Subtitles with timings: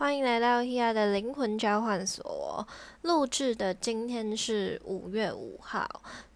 [0.00, 2.66] 欢迎来到 Hea 的灵魂交换所。
[3.02, 5.86] 录制的今天是五月五号。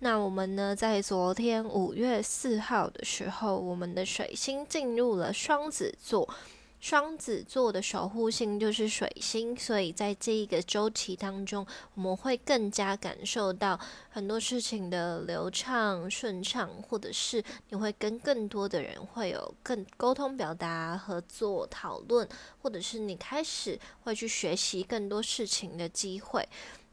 [0.00, 6.29] 那我们呢，在昨天五月四号的时候，我们的水星进入了双子座。
[6.84, 13.80] 双子座的守护星就是水星，所以在这一个周期当中，我们会更加感受到
[14.11, 22.29] 很多事情的流畅、顺畅，或者是你会跟更多的人会有更沟通、表达、合作、讨论，
[22.61, 26.46] 或者是你开始会去学习更多事情的机会。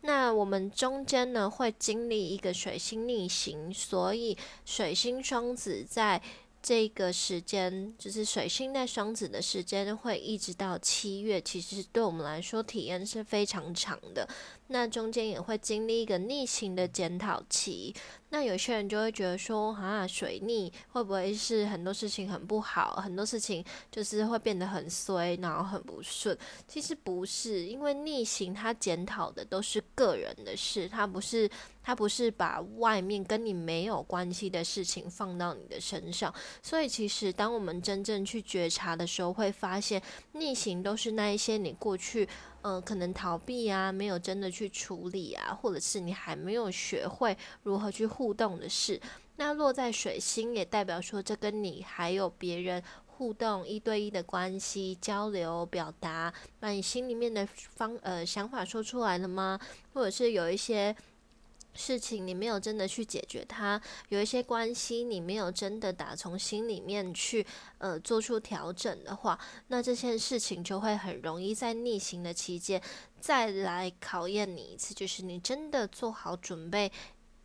[0.04, 6.22] 那我们中间呢，会经历一个水星逆行，所以水星双子在。
[6.62, 11.42] 这个时间就是水星在双子的时间，会一直到七月。
[11.42, 14.28] 其实对我们来说，体验是非常长的。
[14.72, 17.94] 那中间也会经历一个逆行的检讨期。
[18.30, 26.38] 那有些人就会觉得说，啊，水逆会不会是很多事情很不好，很多事情就是会变得很衰，然后很不顺？
[26.66, 31.50] 其实不是，因为逆行它检讨的都是个人的事，它不是，
[31.84, 36.34] 它不是把外面跟你没有关系的事情放到你的身上。
[36.64, 42.26] 所以其实当我们真正去觉察的时候，会发现逆行都是那一些你过去。
[42.62, 49.00] 呃，可能逃避啊，没有真的去处理啊，或者是你还没有学会如何去互动的事。
[49.38, 59.60] 那落在水星，也代表说，这跟你还有别人互动一对一的关系交流表达，把你心里面的方呃想法说出来了吗？
[59.94, 60.96] 或者是有一些。
[61.74, 67.46] 事情你没有真的去解决它，有一些关系你没有真的打从心里面去
[67.78, 72.82] 呃做出调整的话，那这件事情就会很容易在逆行的期间
[73.20, 76.92] 再来考验你一次，就是你真的做好准备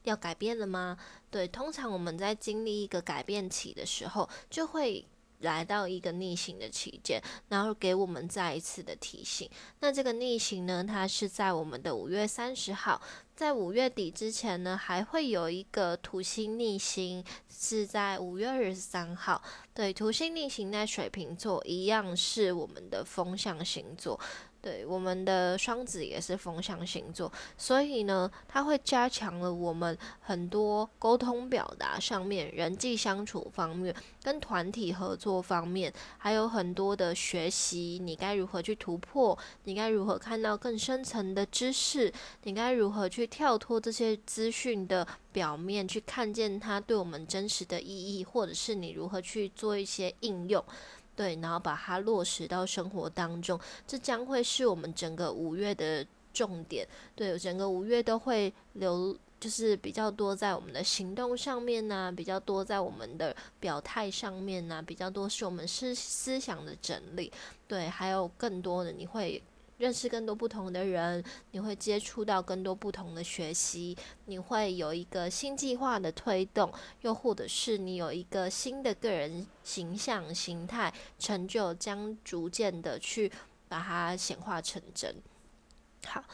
[0.02, 0.98] 要改变了吗？
[1.30, 5.06] 对，通常我们在经历一个改变期的时候，就会。
[5.41, 9.48] 来到一个逆行的期间，然后给我们再一次的提醒。
[9.81, 13.01] 那这个逆行呢，它是在我们的五月三十号，
[13.34, 19.42] 在五月底之前呢，还会有一个土星逆行，是在五月二十三号。
[19.75, 24.19] 对，土星逆行在水瓶座，一样是我们的风向星座。
[24.66, 33.94] 对，我们的双子也是风象星座，所以呢，它会加强了我们很多沟通表达上面、人际相处方面、
[34.24, 38.00] 跟团体合作方面，还有很多的学习。
[38.02, 39.38] 你该如何去突破？
[39.62, 42.12] 你该如何看到更深层的知识？
[42.42, 50.64] 你该如何去跳脱这些资讯的表面，去看见它对我们真实的意义，或者是你如何去做一些应用？
[51.16, 56.86] 对，然后把它落实到生活当中，这将会是我们整个五月的重点。
[57.14, 67.33] 对，整个五月都会留，就是比较多在我们的行动上面呢，比较多在我们的表态上面呢，比较多是我们思思想的整理。
[67.66, 69.42] 对，还有更多的你会。
[69.79, 76.73] 认识更多不同的人，你会接触到更多不同的学习，你会有一个新计划的推动，
[77.03, 83.31] 又或者是你有一个新的个人形象、形态、成就，将逐渐的去
[83.69, 85.14] 把它显化成真。
[86.07, 86.25] 好。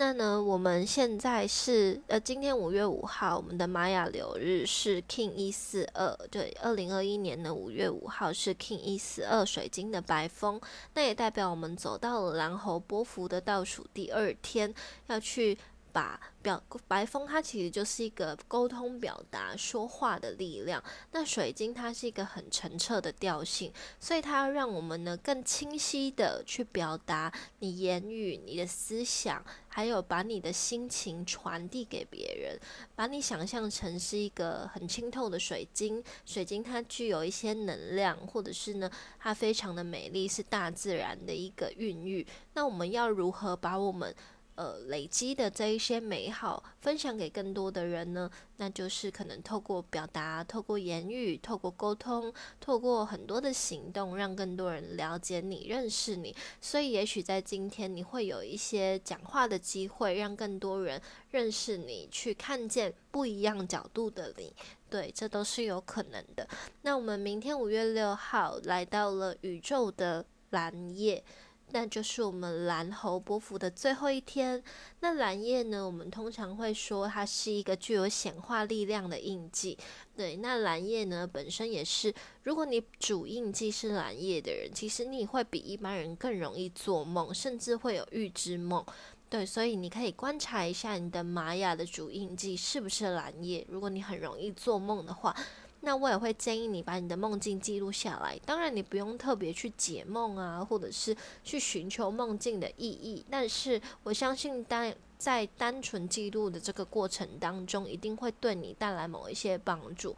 [0.00, 0.40] 那呢？
[0.40, 10.60] 我们现在是呃，今天五月五号，我们的玛雅流日是 King 一四二，对，二零二一年的五月五号是 King 一四二水晶的白风，
[10.94, 14.72] 那也代表我们走到了蓝猴波幅的倒数第二天，
[15.08, 15.58] 要去。
[15.92, 20.82] 把表白风，它其实就是一个沟通、表达、说话的力量。
[21.12, 32.58] 那水晶它是一个很澄澈的调性，所以它要让我们呢更清晰的去表达你言语、你的思想，还有把你的心情传递给别人。
[32.94, 42.26] 把你想象成是一个很清透的水晶，水晶它具有一些能量，或者是呢它非常的美丽，是大自然的一个孕育。
[42.54, 44.14] 那我们要如何把我们
[44.58, 48.28] 呃，累积的这一些美好，分享给更多的人呢？
[48.56, 56.34] 那就是可能透过表达、透过言语、透过沟通、透过很多的行动，让更多人了解你、认识你。
[56.60, 61.00] 所以，也许在今天，你会有一些讲话的机会，让更多人
[61.30, 64.52] 认识你，去看见不一样角度的你。
[64.90, 66.44] 对，这都是有可能的。
[66.82, 71.22] 那我们明天五月六号来到了宇宙的蓝夜。
[71.70, 74.62] 那就是我们蓝猴波幅的最后一天。
[75.00, 75.84] 那蓝叶呢？
[75.84, 79.76] 我们通常会说它是一个具有显化力量的印记。
[80.16, 88.84] 对，那蓝叶呢，本身也是，如果你主印记是蓝叶的人，其实你会比一般人更容易做梦，甚至会有预知梦。
[89.30, 93.62] 对，所以你可以观察一下你的玛雅的主印记是不是蓝叶。
[93.68, 95.36] 如果你很容易做梦的话，
[95.80, 98.38] 那我也会建议你把你的梦境记录下来。
[98.44, 103.24] 当然，你不用特别去解梦啊，或者是去寻求梦境的意义。
[103.30, 110.16] 但是我相信，单在单纯记录的这个过程当中，一定会对你带来某一些帮助。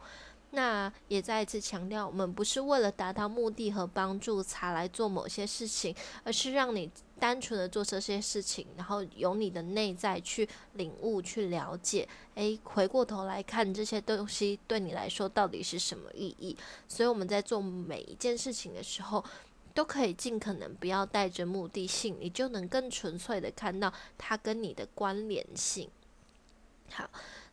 [0.53, 6.91] 那也再一次强调，我们不是为了达到目的和帮助才来做某些事情，而是让你
[7.21, 12.09] 单纯的做这些事情，然后由你的内在去领悟、去了解。
[12.33, 16.57] 诶，回过头来看这些东西对你来说到底是什么意义？
[16.87, 19.23] 所以我们在做每一件事情的时候，
[19.75, 25.87] 都可以尽可能不要带着目的性，你就能更纯粹的看到它跟你的关联性。
[26.89, 27.07] 好。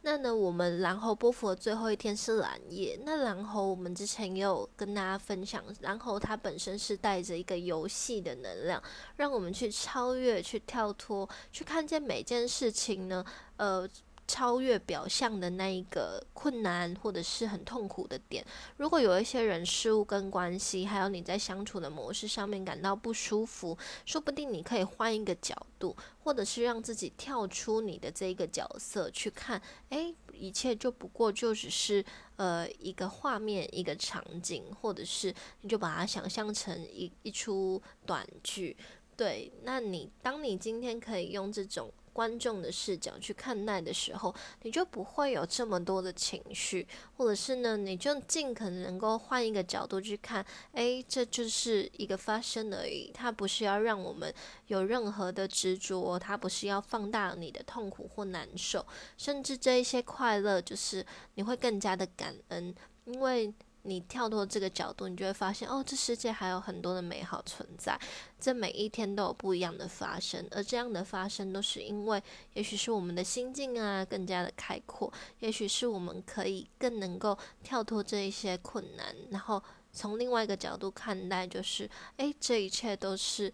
[0.09, 2.99] 那呢，我们蓝猴波佛最后一天是蓝夜。
[3.05, 8.83] 那蓝猴，我们之前也有跟大家分享，蓝猴它本身是带着一个游戏的能量，
[9.17, 13.23] 让我们去超越、去跳脱、去看见每件事情呢，
[13.59, 13.87] 呃。
[14.29, 18.45] 超越表象的那一个困难或者是很痛苦的点，
[18.77, 32.05] 如果有一些人事物跟关系，还有你在相处的模式上面感到不舒服，说不定你可以换一个角度，或者是让自己跳出你的这一个角色去看，诶，一切就不过就只是
[32.37, 38.77] 呃一个画面、一个场景，或者是你就把它想象成一一出短剧。
[39.17, 41.91] 对，那你当你今天可以用这种。
[42.19, 46.85] 观众的视角去看待的时候，你就不会有这么多的情绪，
[47.17, 54.35] 或者是呢，你就尽可能能够换一个角度去看，诶，这就是一个发生而已，它不是要让我们
[54.67, 58.85] 有任何的执着，它不是要放大你的痛苦或难受，
[59.17, 61.07] 甚至这一些快乐，就是
[61.37, 62.75] 你会更加的感恩，
[63.05, 63.55] 因为。
[63.89, 67.99] 你跳脱这个角度，你就会发现，哦，这世界还有很多的美好存在。
[68.39, 72.23] 这每一天都有不一样的发生，而这样的发生都是因为，
[72.55, 79.63] 也许是我们的心境啊更加的开阔，也许是我们可以更能够跳脱这一些困难，然后
[79.93, 81.89] 从另外一个角度看待，就是，
[82.19, 83.53] 诶，这一切都是。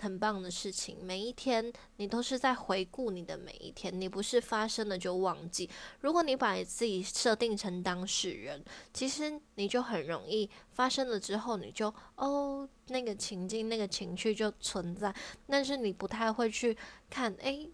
[0.00, 5.68] 很棒的事情，每一天你都是在回顾你的每一天，你不是发生了就忘记。
[6.00, 15.14] 如果你把自己设定成当事人，其实你就很容易发生了之后，你就哦那个情境、那个情绪就存在，
[15.46, 16.76] 但是你不太会去
[17.08, 17.34] 看。
[17.40, 17.70] 诶，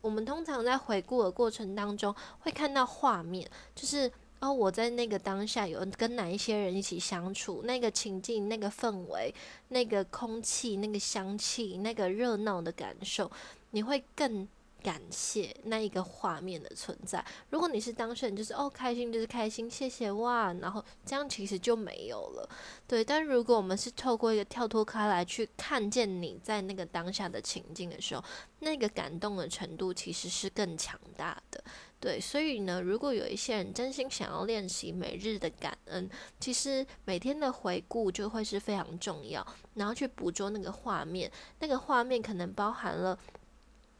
[0.00, 4.12] 我们通常在回顾的过程当中会看到画面，就是。
[4.40, 9.34] 哦，我在那个当下有跟哪一些人一起相处，那个情境、那个氛围、
[9.68, 13.30] 那个空气、那个香气、那个热闹的感受，
[13.70, 14.48] 你会更。
[14.82, 17.24] 感谢那一个画面的存在。
[17.50, 22.48] 如果你是当事人，就是哦开心就是开心，谢谢哇，然后这样其实就没有了。
[22.86, 28.22] 对，但如果我们是透过一个跳脱开来去看见你在那个当下的情境的时候，
[28.60, 31.64] 那个感动的程度其实是更强大的。
[32.06, 36.08] 对，所以呢，如果有一些人真心想要练习每日的感恩，
[36.38, 39.44] 其实每天的回顾就会是非常重要，
[39.74, 43.18] 然后去捕捉那个画面，那个画面可能包含了。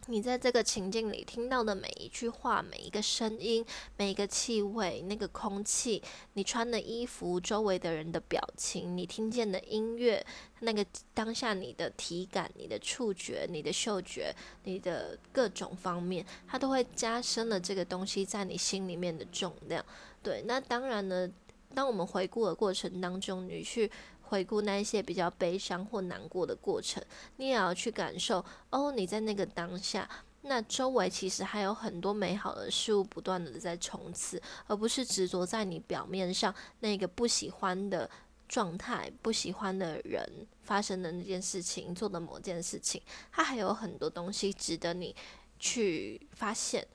[0.09, 3.65] 你在这个情境里听到的每一句话、每一个声音、
[3.97, 6.01] 每一个气味、那个空气，
[6.35, 10.25] 你穿的衣服、周围的人的表情、你听见的音乐，
[10.61, 14.33] 那个当下你的体感、你的触觉、你的嗅觉、
[14.63, 19.85] 你的各种方面，它都会加深了这个东西在你心里面的重量。
[20.23, 21.29] 对，那当然呢，
[21.75, 23.91] 当我们回顾的过程当中，你去。
[24.29, 27.03] 回顾那一些比较悲伤或难过的过程，
[27.37, 28.93] 你也要去感受哦。
[28.93, 30.09] 你在那个当下，
[30.43, 38.09] 那周围其实还有很多美好的事物不断的在冲刺，而不是执着在你表面上那个不喜欢的
[38.49, 43.01] 状态、不喜欢的人发生的那件事情、做的某件事情，
[43.33, 45.15] 它还有很多东西值得你
[45.59, 46.87] 去发现。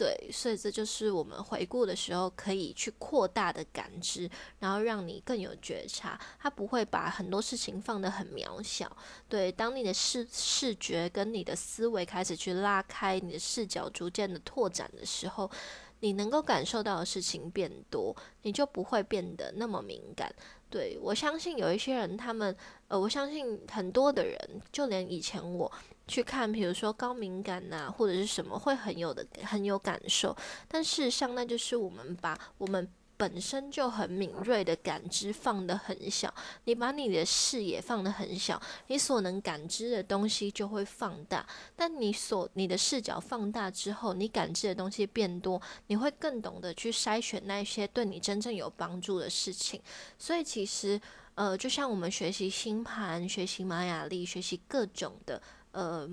[0.00, 6.18] 对，所以这就是我们回顾的时候可以去扩大的感知，然后让你更有觉察。
[6.38, 8.90] 它不会把很多事情放得很渺小。
[9.28, 15.50] 对，当你的视视觉跟你的思维开始去拉开，你的视角逐渐的拓展的时候，
[15.98, 20.34] 你能够感受到的事情变多，你就不会变得那么敏感。
[20.70, 22.56] 对我相信有一些人，他们
[22.88, 25.70] 呃，我相信很多的人，就连以前我。
[26.10, 30.36] 去看，比如说高敏感呐，或者是什么，会很有的很有感受。
[30.66, 32.86] 但事实上，那就是我们把我们
[33.16, 36.34] 本身就很敏锐的感知放得很小。
[36.64, 41.46] 你把你的视野放得很小，你所能感知的东西就会放大。
[41.76, 49.80] 但你所你的视角放大之后，你感知的东西变多，你会更懂得去筛选那些对你真正有帮助的事情。
[50.18, 51.00] 所以其实，
[51.34, 55.40] 呃，就像我们学习星盘、学习玛雅历、学习各种的。
[55.72, 56.08] 呃，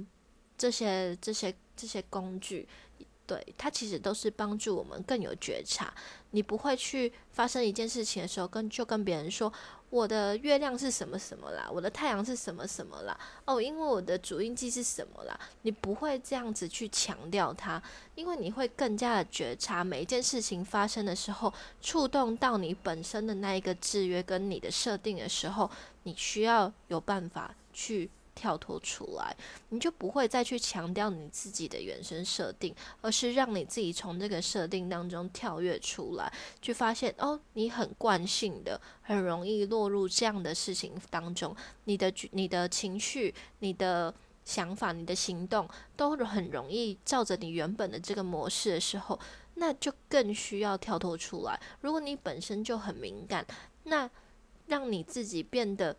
[0.57, 2.67] 这些这些这些工具，
[3.25, 5.93] 对，它其实都是帮助我们更有觉察。
[6.31, 9.51] 你不会去发生一件事情的时候，跟就跟别人说
[9.89, 17.81] 我的月亮是什么什么啦，我的太阳是什么什么啦，哦，因为我的主印记是什么啦，你不会这样子去强调它，
[18.15, 25.71] 因为你会更加的觉察每一件事情发生的时候，触动到你本身的那一个制约跟你的设定的时候，
[26.03, 28.09] 你需要有办法去。
[28.37, 29.35] 跳脱出来，
[29.69, 44.13] 你就不会再去强调你自己的原生设定，而是让你自己从这个设定当中跳跃出来，去发现哦，你很惯性的，很容易落入这样的事情当中，你的、你的情绪、你的
[44.45, 49.19] 想法、你的行动都很容易照着你原本的这个模式的时候，
[49.55, 51.59] 那就更需要跳脱出来。
[51.81, 53.43] 如果你本身就很敏感，
[53.85, 54.07] 那
[54.67, 55.97] 让你自己变得。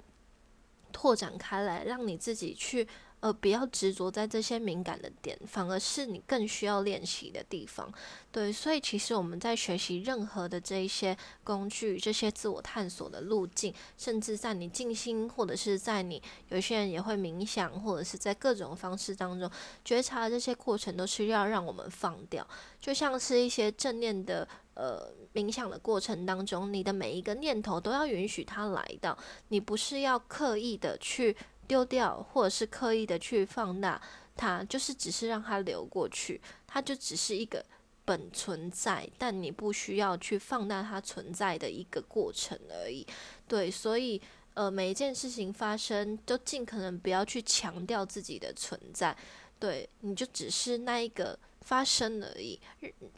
[0.92, 2.86] 拓展开来，让你自己去，
[3.20, 7.92] 呃，不要执着在这些敏感的点，反而是你更需要练习的地方。
[8.30, 19.50] 对，所以其实我们在学习任何的这一些工具，这些自我探索的路径，甚至在你静心，或者是在你有些人也会冥想，或者是在各种方式当中
[19.84, 22.46] 觉察的这些过程，都是要让我们放掉。
[22.80, 24.46] 就像是一些正念的，
[24.78, 25.12] 呃。
[25.34, 29.16] 冥想的过程当中，你的每一个念头都要允许它来到，
[29.48, 31.36] 你不是要刻意的去
[31.68, 34.00] 丢掉，或者是刻意的去放大
[34.34, 37.64] 它，就是只是让它流过去，它就只是一个
[38.04, 43.06] 本存在，但你不需要去放大它存在的一个过程而已。
[43.46, 44.20] 对，所以
[44.54, 49.16] 呃，每一件事情发生，都尽可能不要去强调自己的存在，
[49.60, 51.38] 对，你就只是那一个。
[51.68, 52.58] 发生而已。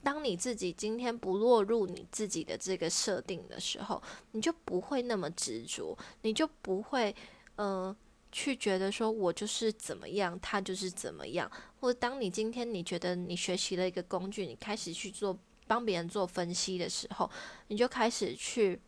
[0.03, 4.03] 当你自己今天不落入你自己的这个设定的时候，
[4.33, 7.15] 你就不会那么执着，你就不会
[7.55, 7.97] 呃
[8.33, 11.49] 去觉得说我就是怎么样，他就是怎么样。
[11.79, 15.39] 或者当你今天你觉得你学习了一个工具，你开始去做
[15.69, 17.31] 帮别人做分析的时候，
[17.69, 18.81] 你就开始去。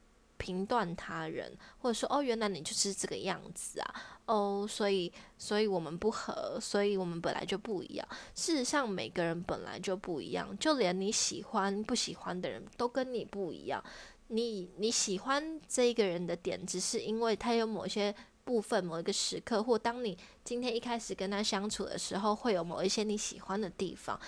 [0.42, 3.94] 评断他人，或者说哦，原来你就是这个样子啊，
[4.26, 8.08] 哦，所以，所以我们不合，所以我们本来就不一样。
[8.34, 13.82] 事实上，每个人本来就不一样，就连你喜欢不喜欢的人都跟你不一样。
[14.26, 24.18] 你你喜欢这一个人的点，只是因为他有某些部分、某一个时刻，或当你今天一开始跟他相处的时候，会有某一些你喜欢的地方。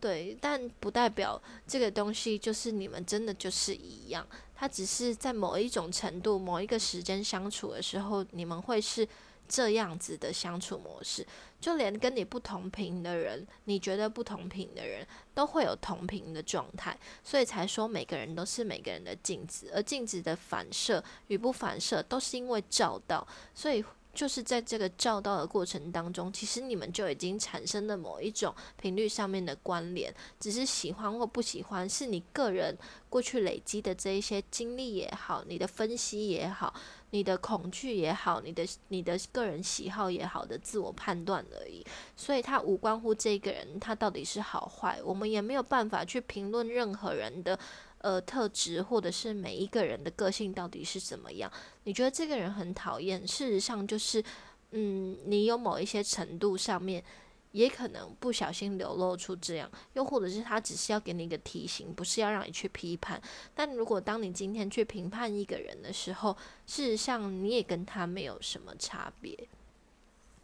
[0.00, 4.26] 对，但不代表这个东西就是你们真的就是一样。
[4.60, 9.08] 他只是在某一种程度、某一个时间相处的时候，你们会是
[9.48, 11.26] 这样子的相处模式。
[11.58, 23.82] 就连跟你不同频的人，你觉得不同频的人都会有同频的状态，所以才说每个人都是每个人的镜子，而镜子的反射与不反射都是因为照到，所以。
[24.12, 32.76] 就是在这个照到的过程当中，其实你们就已经产生了某一种频率上面的关联，只是喜欢或不喜欢，是你个人
[33.08, 36.74] 过去累积的这一些经历也好，你的分析也好，
[37.10, 41.84] 你的恐惧也好，你的你的个人喜好也好的自我判断而已，
[42.16, 47.58] 所以它无关乎这个人他到底是好坏，我们也没有办法去评论任何人的。
[48.02, 51.52] 呃，特质或者是每一个人的个性到底是怎么样？
[51.84, 54.24] 你觉得这个人很讨厌，事实上就是，
[54.70, 57.04] 嗯，你有某一些程度上面，
[57.52, 63.20] 也可能不小心流露出这样，又或者是他只是要给你一个提醒，不是要让你去批判。
[63.54, 66.34] 但如果当你今天去评判一个人的时候，
[66.66, 69.36] 事实上你也跟他没有什么差别。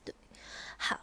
[0.04, 0.14] 对，
[0.76, 1.00] 好。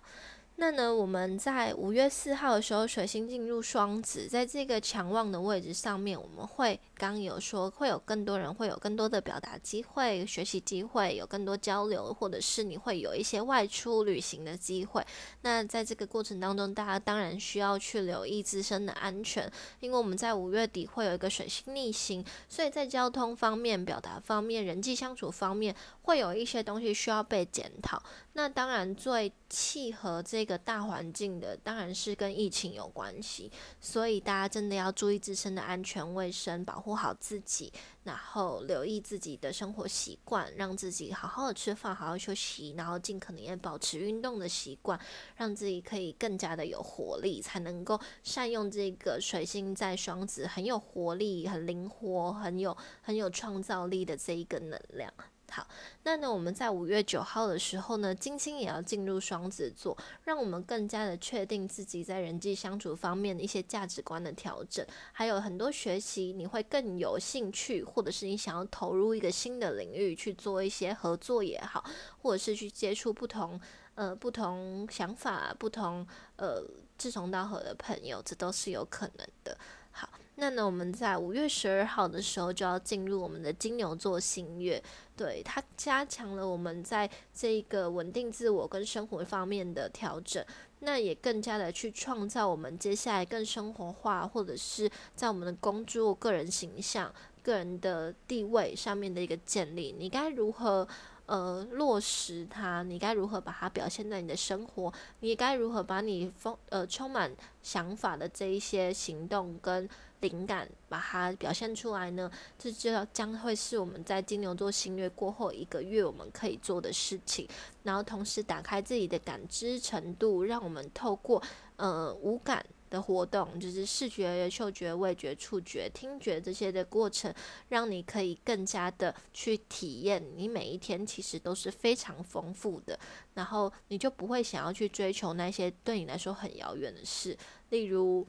[0.55, 15.03] 那呢，我们在五月四号的时候，水星进入双子，在这个强旺的位置上面，我们会刚有说会有更多人会有更多的表达机会、学习机会，有更多交流，或者是你会有一些外出旅行的机会。
[15.41, 28.01] 那在这个过程当中，大家当然需要去留意自身的安全，因为我们在五月底会有一个水星逆行，所以在交通方面、表达方面、人际相处方面，会有一些东西需要被检讨。
[28.35, 37.71] 那当然最契合这个大环境的，当然是跟疫情有关系，所以大家真的要注意自身的安全卫生，保护好自己，
[38.03, 44.99] 然后留意自己的生活习惯，让自己好好的吃饭，好好休息，然后尽可能也保持运动的习惯，
[45.35, 55.13] 让自己可以更加的有活力，才能够善用这个水星在双子很有活力、很灵活、很有很有创造力的这一个能量。
[55.55, 55.67] 好，
[56.01, 71.85] 那呢，我们在五月九号的时候呢，金星也要进入双子座，让我们更加的确定自己在人际相处方面的一些价值观的调整，还有很多学习，你会更有兴趣，或者是你想要投入一个新的领域去做一些合作也好，
[72.23, 73.61] 或者是去接触不同
[73.93, 76.07] 呃不同想法、不同
[76.37, 76.63] 呃。
[76.95, 79.57] 志同道合的朋友，这都是有可能的。
[79.91, 80.07] 好，
[80.43, 84.83] 那呢，我们在五月十二号的时候就要进入我们的金牛座新月，
[85.15, 90.45] 对它加强了我们在这个稳定自我跟生活方面的调整，
[90.79, 97.09] 那也更加的去创造我们接下来更生活化，或者是在我们的工作、个人形象、
[97.41, 100.85] 个人的地位上面的一个建立，你该如何？
[101.25, 104.93] 呃，落实它，你该如何把它表现在你的生活？
[105.21, 109.87] 你该如何把你丰呃充满想法的这一些行动跟
[110.23, 112.31] 灵感，把它表现出来呢？
[112.57, 117.47] 这就要将会是我们在金牛座新月过后一个月我们可以做的事情。
[117.83, 121.43] 然后同时打开自己的感知程度，让我们透过
[121.75, 122.65] 呃五感。
[122.89, 127.33] 的活动就是视觉、嗅觉、味觉、触觉、听觉这些的过程，
[127.69, 130.23] 让你可以更加的去体验。
[130.37, 132.99] 你每一天其实都是非常丰富的，
[133.33, 137.35] 然后你就不会想要去追求那些对你来说很遥远的事，
[137.71, 138.27] 例如，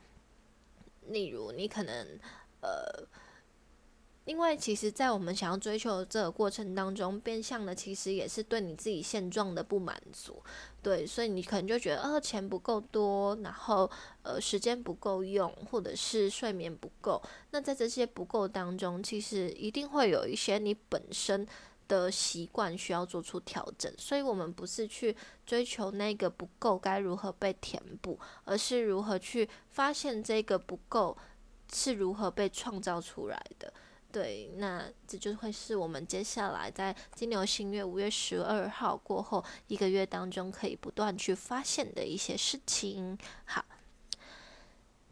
[1.09, 2.19] 例如你可能
[2.61, 3.07] 呃。
[4.27, 10.43] 因为其实，在我们想要追求这个过程当中，变相的其实也是对你自己现状的不满足，
[10.83, 13.91] 对，所以你可能就觉得，呃，钱不够多，然后
[14.23, 17.21] 呃，时间不够用，或者是睡眠不够。
[17.51, 21.47] 那在这些不够当中，其实一定会有一些你本身
[21.89, 23.93] 的习惯需要做出调整。
[23.99, 31.17] 所以，我们不是去追求那个不够该如何被填补，而是如何去发现这个不够
[31.73, 33.73] 是如何被创造出来的。
[34.13, 43.19] 对，那这就会是我们接下来在金牛新月五月十二号过后一个月当中，可以不断去发现的一些事情。
[43.45, 43.65] 好。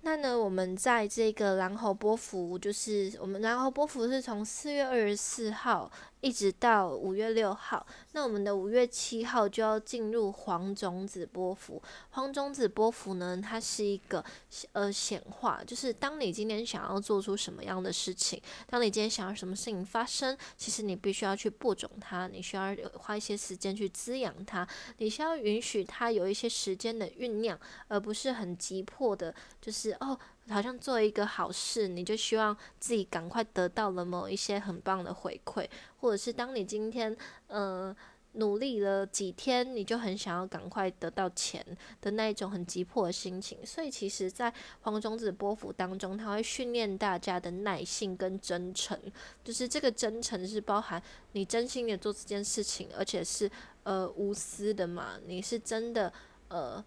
[0.04, 5.88] 那呢，我们在这个蓝猴波幅，就是我们蓝猴波幅是从四月二十四号
[6.22, 7.86] 一直到五月六号。
[8.12, 11.82] 那我们的五月七号就要进入黄种子波幅。
[12.10, 14.24] 黄种子波幅呢，它是一个
[14.72, 24.66] 呃显化，就是当你今天想要做出什么样的事情，当你今天想要什么事情发生，其实你必须要去播种它，你需要花一些时间去滋养它，
[24.98, 29.92] 你需要允许它有一些时间的酝酿，而不是很急迫的，就是。
[30.00, 30.18] 哦，
[30.52, 35.66] 好像做一个好事，你就希望自己赶快得到了某一些很棒的回馈，
[36.00, 37.16] 或者是当你今天
[37.48, 37.94] 呃
[38.34, 41.62] 努力了几天，你就很想要赶快得到钱
[42.00, 43.58] 的那一种很急迫的心情。
[43.66, 48.98] 所以其实，在黄种子波幅当中，它会训练大家的耐性跟真诚，
[49.44, 53.50] 就是这个真诚是包含你真心的做这件事情，而且是
[53.82, 56.10] 呃无私的嘛，你是真的
[56.48, 56.82] 呃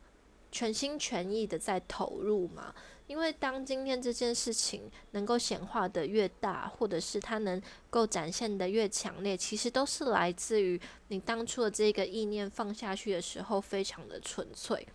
[0.52, 2.74] 全心全意的在投入嘛。
[3.08, 14.88] 因为当今天这件事情能够显化的越大，或者是它能够展现的越强烈，其实都是来自于你当初的这个意念放下去的时候，非常的纯粹。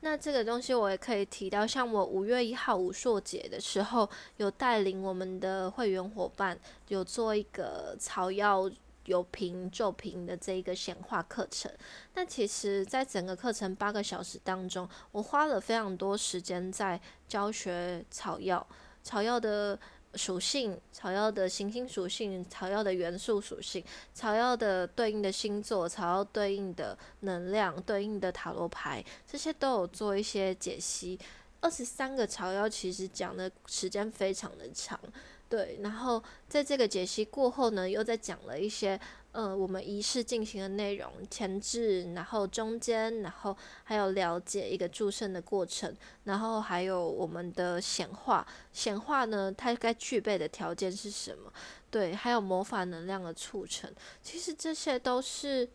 [0.00, 6.56] 那这个东西我也可以提到，像我五月一号五硕节的时候，有带领我们的会员伙伴
[6.88, 8.70] 有做一个草药。
[9.08, 11.72] 有平就平的这一个显化课程，
[12.14, 18.64] 那其实，在整个课程八个小时当中，我花了非常多时间在教学草药、
[19.02, 19.78] 草药的
[20.14, 31.18] 属性、草药的行星属性、草药的元素属性、草药的对应的星座、草药对应的能量、对应的塔罗牌，这些都有做一些解析。
[31.60, 35.00] 二十三个草药其实讲的时间非常的长。
[35.48, 39.00] 对，然后在这个解析过后呢，又在讲了一些
[39.32, 51.50] 呃我们仪式进行的内容，前置，然后中间，然后还有了解一个祝圣的过程，然后还有我们的显化，显化呢它该具备的条件是什么？
[51.90, 53.90] 对，还有魔法能量的促成，
[54.22, 55.66] 其实这些都是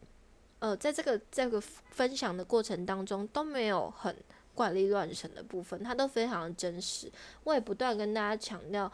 [0.60, 4.16] 呃在这个这个分享的过程当中都没有很
[4.54, 7.12] 怪力乱神的部分，它都非常的真实。
[7.46, 8.92] 我也不断跟大家强调。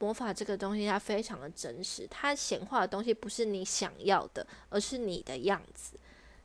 [0.00, 2.06] 魔法这个东西，它非常的真实。
[2.10, 5.96] 它显化的东西不是你想要的，而是你的样子。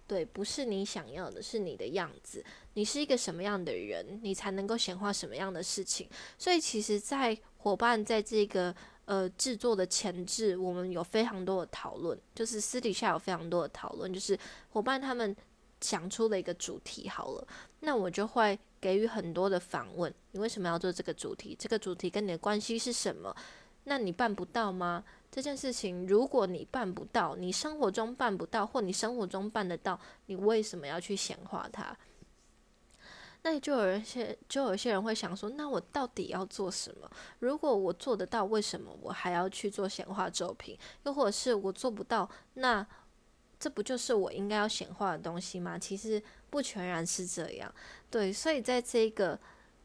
[0.05, 2.43] 对，不是你想要的，是你的样子。
[2.73, 6.07] 你是一个什么样的人，你才能够显化什么样的事情。
[6.37, 14.37] 所以，其实，在伙伴在这个呃制作的前置，我们有非常多的讨论，就是私底下有非常多的讨论，就是
[14.69, 15.33] 伙伴他们
[15.79, 17.47] 想出了一个主题，好了，
[17.79, 18.59] 那我就会。
[18.85, 21.55] 给予很多的访问，你为什么要做这个主题？
[21.57, 23.35] 这个主题跟你的关系是什么？
[23.85, 25.03] 那你办不到吗？
[25.31, 31.97] 这件事情，如果你办不到，你生活中办不到，或你生活中办得到，你为什么要去显化它？
[33.41, 37.09] 那就有一些，就有一些人会想说，那我到底要做什么？
[37.39, 40.77] 如果我做得到，为什么我还要去做显化作品？
[41.05, 42.85] 又或者是我做不到，那？
[43.65, 45.75] 这不就是我应该要显化的东西吗？
[45.75, 47.73] 其实不全然是这样。
[48.11, 49.39] 对，所以在这个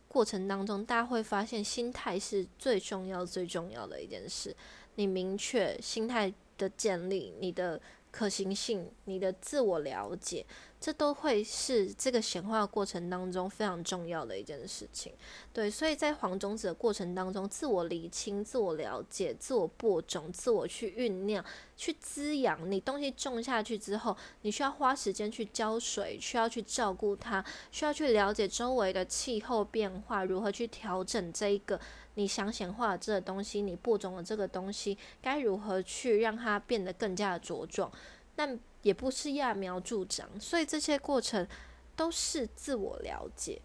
[0.06, 4.54] 过程当中，大家会发现心态是最重要、最重要的一件事。
[4.96, 10.44] 你明确心态的建立，你的可行性，你的自我了解。
[10.80, 15.12] 这都会是这个显化过程当中非常重要的一件事情，
[15.52, 21.44] 对，所以在黄种子的过程当中，自我理清、自我了解、自我播种、自我去酝酿、
[21.76, 22.70] 去滋养。
[22.70, 31.78] 你东西种下去之后，你需要花时间去浇水，需要去照顾它，需要去了解周围的气候变化，如何去调整这一个
[32.14, 37.92] 你想显化的这个东西，你播种的这个东西该如何去让它变得更加的茁壮。
[38.34, 41.46] 但也不是揠苗助长，所以这些过程
[41.94, 43.60] 都是自我了解。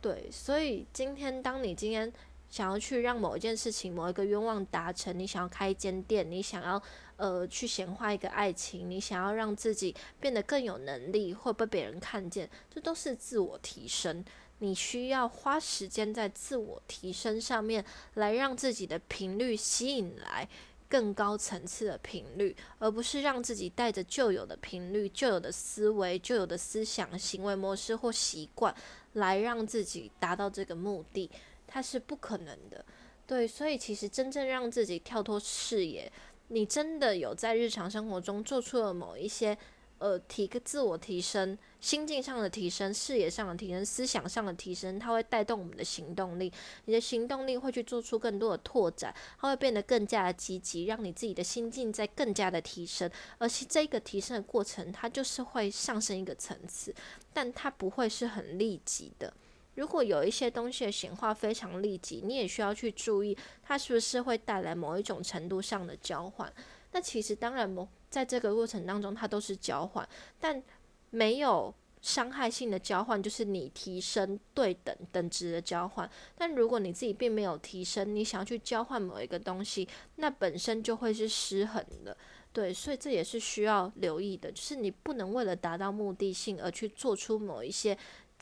[0.00, 2.12] 对，所以今天当你今天
[2.48, 6.80] 想要去让某一件事情、某一个愿望达成，你想要开一间店，你想要
[7.16, 14.24] 呃去显化一个爱情，你想要让自己变得更有能力，或被别人看见，这都是自我提升。
[14.60, 20.48] 你需要花时间在自我提升上面，来让自己的频率吸引来。
[20.88, 28.74] 更高层次的频率，而不是让自己带着旧有的频率、旧有的思维、旧有的思想、行为模式或习惯
[29.12, 31.30] 来让自己达到这个目的，
[31.66, 32.84] 它是不可能的。
[33.26, 36.10] 对，所以其实真正让自己跳脱视野，
[36.48, 39.56] 你真的有在日常生活中做出了某一些。
[39.98, 46.52] 呃，提个自我提升、心境上的提升、视野上的提升、思想上的提升，它会带动我们的行动力。
[46.84, 53.10] 你的行动力会去做出更多的拓展，它会变得更加的积极，让你自己的心境在更加的提升。
[53.38, 56.94] 而且这个提升的过程，它就是会上升一个层次，
[57.32, 59.32] 但它不会是很立即的。
[59.74, 66.52] 如果有一些东西的显化非常立即，你也需要去注意，它是不是会带来某一种程度上的交换。
[66.92, 67.88] 那其实当然。
[68.10, 70.08] 在这个过程当中，它都是交换，
[70.40, 70.62] 但
[71.10, 76.10] 没有伤害性的交换，就是你提升对等等值的交换。
[76.34, 82.16] 但如果你自己并没有提升，你想要去交换某一个东西，那本身就会是失衡的。
[82.50, 87.96] 对，所以这也是需要留意的，就是你不能为了达到目的性而去做出某一些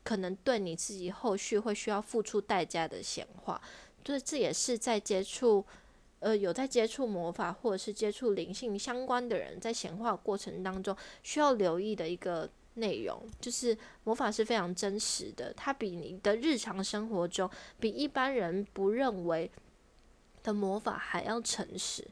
[0.05, 3.61] 可能对你自己后续会需要付出代价的显化。
[4.05, 5.67] 对，这也是在接触。
[6.27, 19.49] 呃，有在接触魔法或者是接触灵性相关的人，在显化过程当中需要留意的一个内容，就是魔法是非常真实的，它比你的日常生活中，比一般人不认为
[20.43, 22.05] 的魔法还要诚实。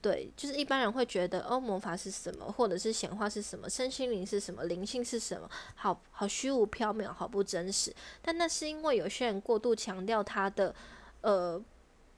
[0.00, 7.94] 对，就是一般人会觉得，哦，魔法是什么，或者是显化是什么，身心灵是什么，灵性是什么，好好虚无缥缈，好不真实。
[8.22, 10.74] 但那是因为有些人过度强调它的
[11.20, 11.62] 呃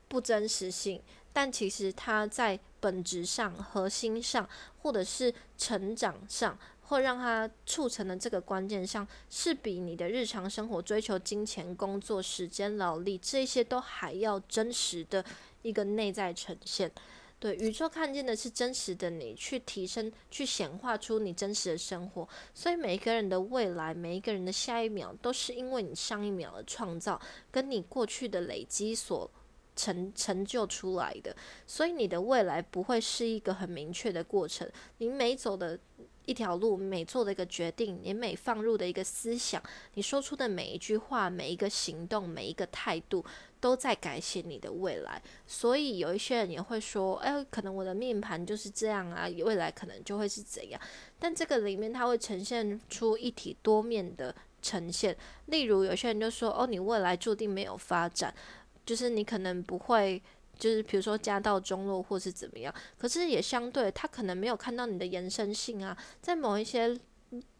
[0.07, 1.01] 不真实性。
[1.33, 4.47] 但其实它在本质上、核心上，
[4.81, 15.23] 或者是成长上，或让它促成的这个关键上，是比你的日常生活追求金钱、工作、时间、劳力这些都还要真实的
[15.61, 16.91] 一个内在呈现。
[17.39, 22.27] 对，宇宙看见的是真实的你，去提升、去显化出你真实的生活。
[22.53, 29.27] 所以每一个人的未来，每一个人的下一秒，都是因为你上一秒的创造，跟你过去的累积所。
[29.81, 34.69] 成成就出来的，所以你的未来不会是一个很明确的过程。
[34.99, 35.79] 你每走的
[36.25, 39.59] 一条路，每做的一个决定，你每放入的一个思想，
[39.95, 43.25] 你说出的每一句话，每一个行动，每一个态度，
[43.59, 45.19] 都在改写你的未来。
[45.47, 50.79] 所以有一些人也会说：“哎，可能我的命盘就是这样啊，未来可能就会是怎样。”
[51.17, 55.17] 但这个里面，它会呈现出一体多面的呈现。
[55.47, 58.31] 例如，有些人就说：“哦，你未来注定没有发展。”
[58.85, 60.21] 就是你可能不会，
[60.57, 66.97] 就是比如说家道中落或是怎么样，可是也相对他可能没有看到你的延伸性啊，在某一些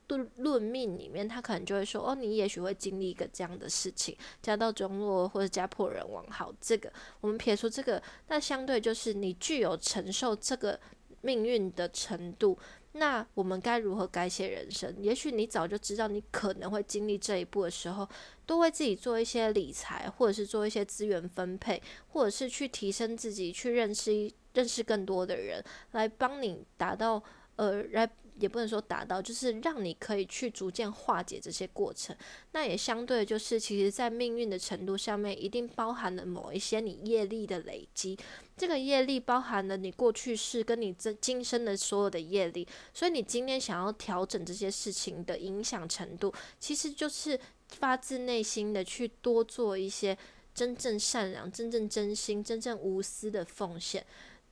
[0.08, 6.26] 论论命里面，他可能就会说，哦，你也许会经历一个这样的事情，家道中落或者家破人亡。
[6.30, 10.78] 好，这个我们撇除这个，那相对就是你具有承受这个
[11.22, 12.58] 命运的程度。
[12.94, 14.96] 那我们该如何改写人生？
[15.00, 18.08] 也许你早就知道你可能会经历这一步的时候，
[18.46, 27.24] 多为自己做一些理财，或者是做一些资源分配，或者是去提升自己，去认识认识更多的人，来帮你达到
[27.56, 28.10] 呃来。
[28.42, 32.16] 也不能说达到，就是让你可以去逐渐化解这些过程。
[32.52, 38.18] 那也相对就是，其实，在命运的程度上面，一定包含了某一些你业力的累积。
[38.58, 42.68] 这个业力包含了你过去式跟你这今生的所有的业力。
[42.94, 50.18] 所以，你今天想要调整这些事情的影响程度，其实就是发自内心的去多做一些
[50.54, 54.06] 真正善良、真正真心、真正无私的奉献。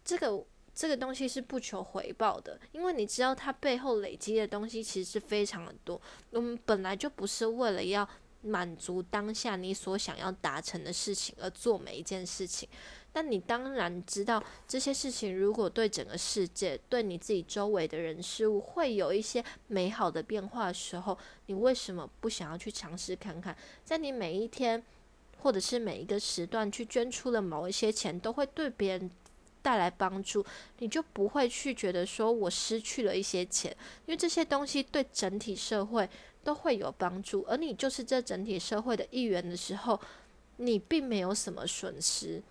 [0.06, 0.46] 这个。
[0.74, 6.00] 这个东西是不求回报的，因为你知道它背后累积的东西其实是非常的多。
[6.32, 8.08] 我们本来就不是为了要
[8.42, 12.70] 满足当下你所想要达成的事情而做每一件事情。
[13.12, 23.58] 但你当然知道这些事情，如果对整个世界、对你自己周围的人事物会有一些美好的变化的时候，你为什么不想要去尝试看看？
[23.84, 24.82] 在你每一天
[25.40, 29.10] 或者是每一个时段去捐出了某一些钱，都会对别人
[29.62, 30.46] 带来帮助，
[30.80, 36.10] 你就不会去觉得说我失去了一些钱，因为这些东西对整体社会
[36.44, 40.00] 都会有帮助，而你就是这整体社会的一员的时候，
[40.58, 42.42] 你并没有什么损失。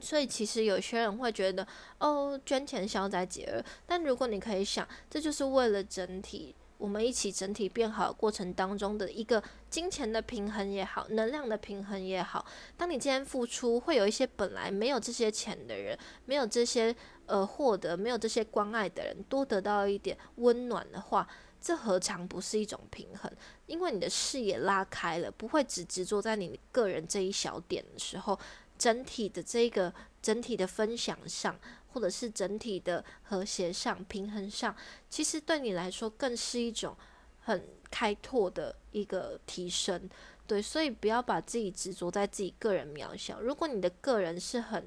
[0.00, 1.66] 所以其实有些人会觉得，
[1.98, 3.64] 哦，捐钱消灾解厄。
[3.86, 12.44] 但如果你可以想，这就是为了整体，我们一起整体变好过程当中的一个金钱的平衡也好，能量的平衡也好。
[12.76, 16.94] 当你今天付出，会有一些本来没有这些钱的人，没有这些
[17.24, 21.26] 呃获得，没有这些关爱的人，多得到一点温暖的话，
[21.58, 23.32] 这何尝不是一种平衡？
[23.64, 28.38] 因为你的视野拉开了，不会只执着在你个人这一小点的时候。
[28.76, 31.56] 整体的这个整体的分享上，
[31.94, 34.74] 或者是整体的和谐上、平衡上，
[35.08, 36.96] 其实对你来说更是一种
[37.40, 40.10] 很开拓的一个提升。
[40.44, 43.40] 对，所以不要把自己执着在自己个人渺小。
[43.40, 44.86] 如果你的个人是很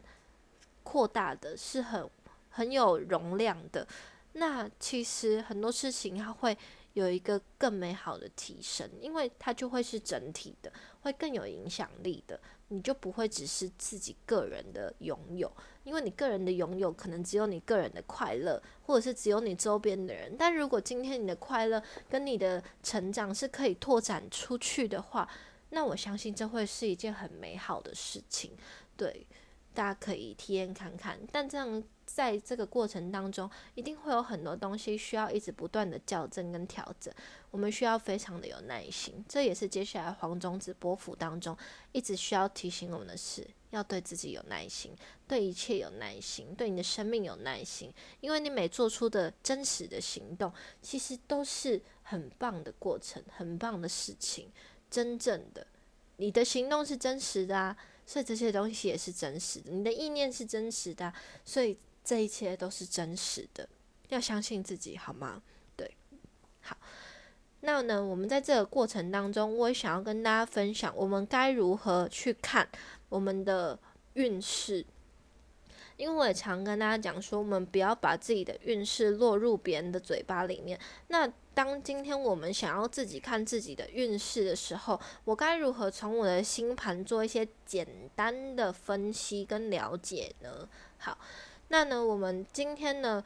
[0.83, 2.07] 扩大的，是很
[2.49, 3.87] 很有容量的，
[4.33, 6.55] 那其实很多事情它会
[6.93, 12.37] 有一个更美好的提升，因为它就会是整体的，会更有影响力的。
[12.69, 15.49] 你就不会只是自己个人的拥有，
[15.87, 20.35] 因为你个人的拥有可能只有你个人的快乐，或者是只有你周边的人。
[20.37, 25.29] 但如果今天你的快乐跟你的成长是可以拓展出去的话，
[25.69, 28.51] 那我相信这会是一件很美好的事情。
[28.97, 29.25] 对，
[29.73, 31.17] 大家可以体验看看。
[31.31, 31.81] 但这样。
[32.17, 37.13] 在这个过程当中，一定会有很多东西需要一直不断的校正跟调整，
[37.51, 39.23] 我们需要非常的有耐心。
[39.29, 41.55] 这也是接下来黄种子波幅当中
[41.91, 44.95] 一直需要提醒我们的事：要对自己有耐心，
[45.27, 47.93] 对一切有耐心，对你的生命有耐心。
[48.19, 50.51] 因为你每做出的真实的行动，
[50.81, 54.51] 其实都是很棒的过程，很棒的事情。
[54.89, 55.67] 真正的，
[56.15, 57.77] 你的行动是真实的啊，
[58.07, 59.69] 所以这些东西也是真实的。
[59.69, 61.13] 你的意念是真实的，
[61.45, 61.77] 所以。
[62.07, 63.67] 这一切都是真实的，
[64.07, 65.43] 要相信自己，好吗？
[65.75, 65.91] 对，
[66.61, 66.77] 好。
[67.59, 72.65] 那呢，我们在这个过程当中，我也想要跟大家分享，我们该如何去看
[73.09, 73.77] 我们的
[74.13, 74.85] 运势。
[75.97, 80.79] 因为我也常跟大家讲说，我们不要把自己的运势落入别人的嘴巴里面。
[81.09, 90.69] 那当今天我们想要自己看自己的运势的时候，我该如何从我的星盘做一些简单的分析跟了解呢？
[90.99, 91.17] 好。
[91.69, 93.21] 那呢，我们今天呢，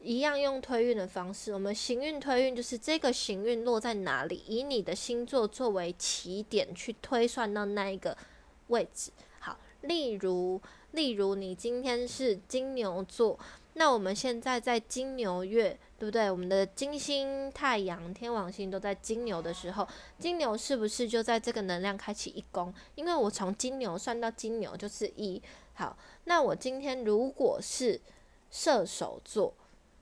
[0.00, 1.52] 一样用推运的方式。
[1.52, 8.16] 我们行运推运就是这个行运落在哪里，以你的星座作为起点去推算到那一个
[8.68, 9.10] 位置。
[9.38, 10.58] 好，例如，
[10.92, 13.38] 例如你今天是金牛座，
[13.74, 16.30] 那我们现在在金牛月，对不对？
[16.30, 19.86] 我们的金星、太阳、天王星都在金牛的时候，
[20.18, 22.72] 金牛是不是就在这个能量开启一宫？
[22.94, 25.42] 因为我从金牛算到金牛就是一。
[25.74, 28.00] 好，那我今天如果是
[28.50, 29.52] 射手座，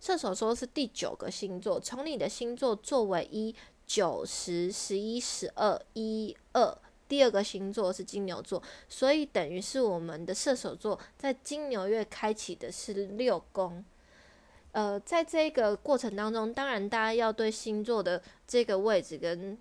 [0.01, 3.55] 射手座是第九个星座，从你的星座作为一
[3.87, 13.85] 九十十一十二一二，第二个星座是金牛座，所以等于是我们的射手座在金牛月开启的是六宫。
[14.73, 19.59] 呃，在这个过程当中，当然大家要对星座的这个位置跟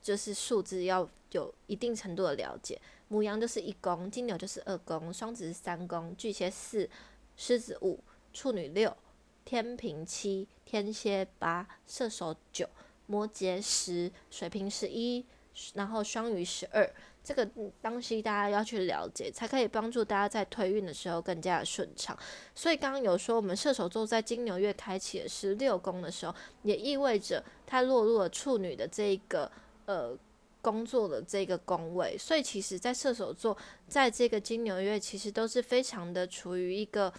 [0.00, 2.80] 就是数字要有一定程度的了解。
[3.08, 6.90] 母羊就是一宫，金牛就是二宫，双子是三宫，巨蟹四，
[7.36, 8.00] 狮子五，
[8.32, 8.96] 处女六，
[9.44, 12.68] 天平七，天蝎八，射手九，
[13.06, 15.24] 摩羯十，水瓶十一，
[15.74, 16.90] 然后双鱼十二。
[17.22, 17.48] 这个
[17.80, 22.16] 东西大家要去了解，才可以帮助大家在推运的时候更加的顺畅。
[22.56, 29.48] 所以刚刚有说，我们射手座在金牛月开启的是六宫的时候，也意味着它落入了处女的这个
[29.84, 30.18] 呃。
[30.66, 37.12] 工作的这个宫位，所以其实，在射手座，在这个金牛月，其实都是非常的处于一个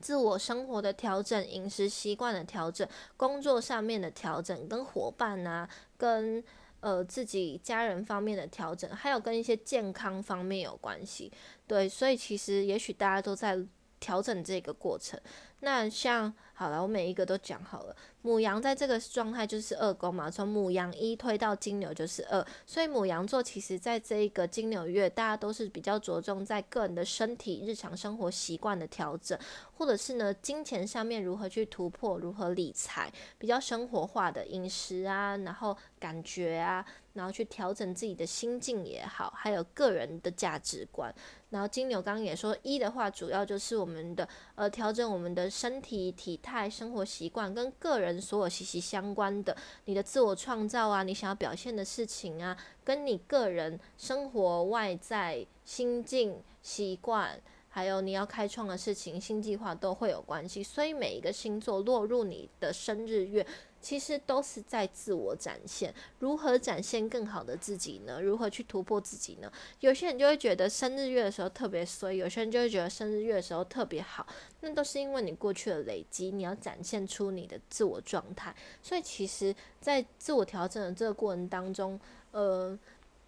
[0.00, 6.40] 自我生活的调整、饮食习惯的调整、工作上面的调整、跟伙伴啊、跟
[6.78, 11.32] 呃自己家人方面的调整，还有跟一些健康方面有关系。
[11.66, 13.58] 对，所以其实也许大家都在
[13.98, 15.20] 调整这个过程。
[15.62, 17.96] 那像好了，我每一个都讲好了。
[18.22, 29.38] 母羊在这个状态就是二宫嘛，从母羊一推到金牛就是二，所以母羊座其实在这一个金牛月，大家都是比较着重在个人的身体、日常生活习惯的调整，
[29.76, 41.14] 或者是呢金钱上面如何去突破、如何理财，比较生活化的饮食啊，然后感觉啊，然后去调整自己的心境也好，还有个人的价值观。
[41.50, 57.38] 然后金牛刚刚也说一的话，主要就是我们的呃调整我们的身体体态、生活习惯跟个人所有息息相关的，你的自我创造啊，你想要表现的事情啊，跟你个人生活外在心境习惯。
[57.72, 63.46] 还有你要开创的事情、新计划都会有关系，所以每一个星座落入你的生日月，
[63.80, 65.94] 其实都是在自我展现。
[66.18, 68.20] 如何展现更好的自己呢？
[68.20, 69.50] 如何去突破自己呢？
[69.80, 74.26] 有些人就会觉得生日月的时候特别衰，有些人就会觉得生日月的时候特别好，
[74.60, 78.54] 那都是因为你过去的累积，你要展现出你的自我状态。
[78.82, 81.98] 所以其实，在自我调整的这个过程当中，
[82.32, 82.78] 呃，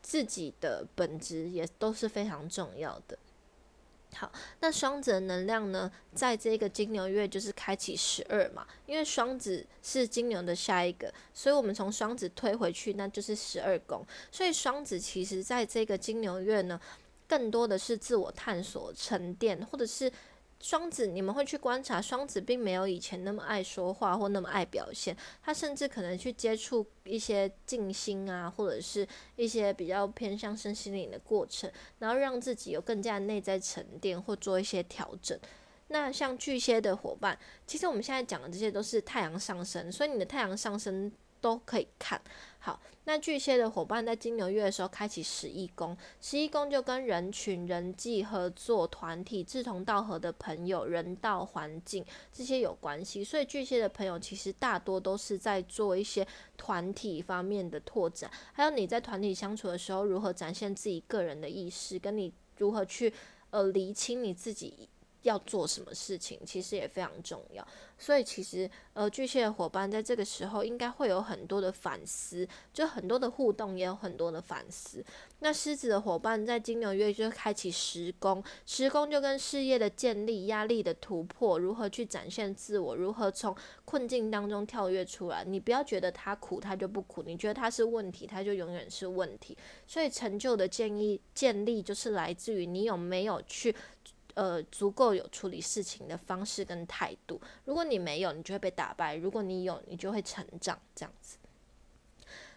[0.02, 3.18] 自己的本质也都是非常重要的。
[4.14, 14.06] 好，那双子的能量呢，在这个金牛月就是开启十二嘛，因为双子是金牛的下一个，所以我们从双子推回去，那就是十二宫。
[14.30, 16.80] 所以双子其实在这个金牛月呢，
[17.26, 20.12] 更多的是自我探索、沉淀，或者是。
[20.62, 35.38] 双子，你们会去观察，双子并没有以前那么爱说话或那么爱表现，他甚至可能去接触一些静心啊，或者是一些比较偏向身心灵的过程，然后让自己有更加内在沉淀或做一些调整。
[35.88, 41.12] 那像巨蟹的伙伴，其实我们现在讲的这些都是太阳上升，所以你的太阳上升。
[41.42, 42.18] 都可以看
[42.58, 42.80] 好。
[43.04, 53.24] 那巨蟹的伙伴在金牛月的时候开启十一宫，十一宫就跟人群、人际、合作、团体、志同道合的朋友、人道环境这些有关系。
[53.24, 56.24] 所以巨蟹的朋友其实大多都是在做一些
[56.56, 63.12] 团体方面的拓展，还有你在团体相处的时候，如何展现自己个人的意识，跟你如何去
[63.50, 64.88] 呃厘清你自己。
[65.22, 67.66] 要做什么事情，其实也非常重要。
[67.98, 75.04] 所以其实，呃，巨蟹的伙伴在这个时候应该会有很多的反思，就很多的互动，也有很多的反思。
[75.38, 83.54] 那狮子的伙伴在金牛月就开启时工，时工就跟事业的建立、压力的突破，如何去展现自我，如何从
[83.84, 85.44] 困境当中跳跃出来。
[85.44, 89.56] 你不要觉得他苦，他就不苦；你觉得他是问题，他就永远是问题。
[89.86, 93.72] 所以成就的建议建立，就是来自于你有没有去。
[94.34, 97.40] 呃，足够有处理事情的方式跟态度。
[97.64, 100.78] 如果你没有，你就会被打败；如果你有，你就会成长。
[100.94, 101.38] 这样子。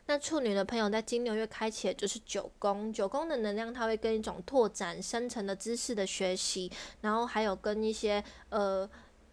[0.07, 8.87] 那处女的朋友在金牛月开启的就是九宫，九宫的能量，它会跟一种拓展深层的知识的学习，然后还有跟一些呃，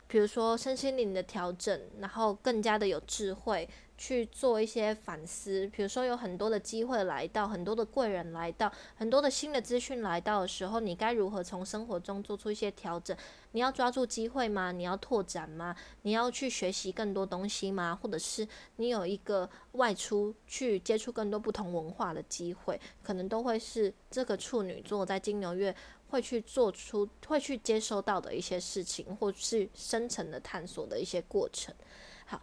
[0.09, 3.69] 比如说身心灵的调整，然后更加的有智慧。
[4.05, 13.17] 去做一些反思，比如说有很多的机会来到，很多的贵人来到，很多的新的资讯来到的时候，你该如何从生活中做出一些调整？
[13.53, 14.73] 你要抓住机会吗？
[14.73, 15.77] 你要拓展吗？
[16.03, 17.97] 你要去学习更多东西吗？
[18.03, 25.73] 或者是你有一个外出去接触更多不同文化的机会，可能都会是这个处女座在金牛月
[26.09, 31.73] 会去做出、会去接收到的一些事情，或是深层的探索的一些过程。
[32.27, 32.43] 好。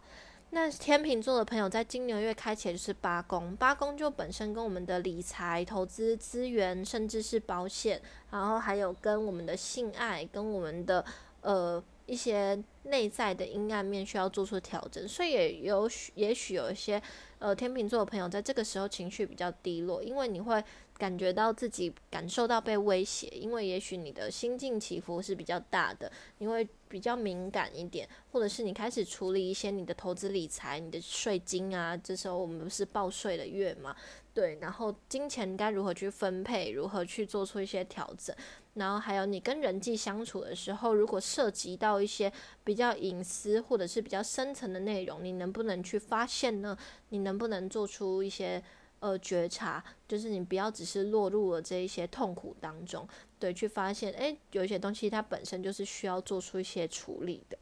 [0.52, 11.04] 那天秤座的朋友在金牛月开启就是八宫，八宫就本身跟我们的理财、投资、资源，甚至是保险，然后还有跟我们的性爱、跟我们的
[11.42, 17.00] 呃一些内在的阴暗面需要做出调整，所以也有许也许有一些
[17.38, 20.62] 呃天秤座的朋友在这个时候情绪比较低落，因为你会。
[21.00, 31.96] 感觉到自己感受到被威胁，因为也许你的心境起伏是比较大的，因为比较敏感一点，或者是你开始处理一些你的投资理财、你的税金啊。
[31.96, 33.96] 这时候我们不是报税的月嘛？
[34.34, 38.36] 对，然后金钱该如何去分配，如何去做出一些调整，
[38.74, 42.30] 然后还有你跟人际相处的时候，如果涉及到一些
[42.62, 46.76] 比较隐私或者是比较深层的内容，你能不能去发现呢？
[47.08, 48.62] 你能不能做出一些？
[49.00, 53.06] 呃，觉察就是你不要只是落入了这一些痛苦当中，
[53.38, 57.58] 对，去发现，诶，有一些东西它本身就是需要做出一些处理的。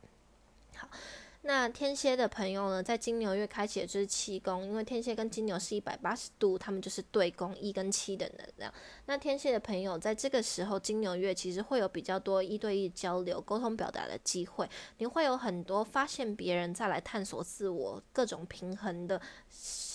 [0.76, 0.88] 好。
[1.42, 8.70] 那天蝎的朋友呢，在金牛月开启的就是七宫，因为天蝎跟金牛是一百八十度，他们就是对宫一跟七的能量。
[9.06, 14.68] 那天蝎的朋友在这个时候，金牛月其实会有比较多一对一交流、沟通表达的机会，
[14.98, 19.18] 你会有很多发现别人再来探索自我、各种平衡的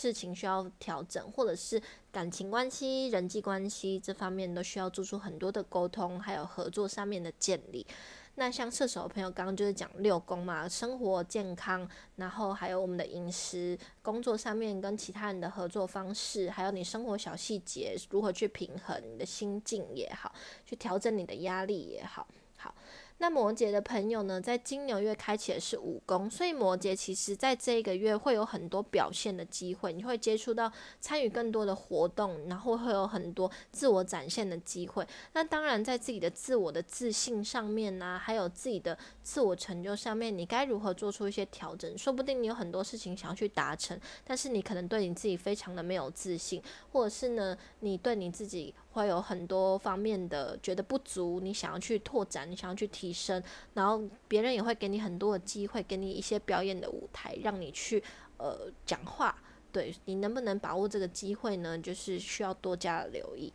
[0.03, 1.81] 事情需要调整，或者是
[2.11, 7.87] 感情关系、人际关系这方面都需要做出很多的沟通，还有合作上面的建立。
[8.35, 11.87] 那像射手朋友，刚刚就是讲六宫嘛，生活健康，
[12.17, 20.35] 然后还有我们的饮食、工作上面跟其他人的合作方式，还有你生活小细节如何去平衡你的心境也好，
[20.65, 22.27] 去调整你的压力也好
[22.57, 22.75] 好。
[23.19, 35.07] 那摩羯的朋友呢，在金牛月开启的是五宫，所以摩羯其实在这一个月会有很多表现的机会，你会接触到参与更多的活动，然后会有很多自我展现的机会。
[35.33, 41.97] 那当然，在自己的自我的自信上面呢，还有自己的自我成就上面，你该如何做出一些调整？
[41.97, 46.61] 说不定你有很多事情想要去达成，但是你可能对你自己非常的没有自信，
[46.91, 48.73] 或者是呢，你对你自己。
[48.93, 53.41] 会有很多方面的觉得不足，你想要去拓展，你想要去提升，
[53.73, 58.01] 然后别人也会给你很多的机会，给你一些表演的舞台，让你去
[58.37, 59.35] 呃讲话。
[59.71, 61.75] 对你能不能把握这个机会呢？
[61.79, 63.51] 就是需要多加留意。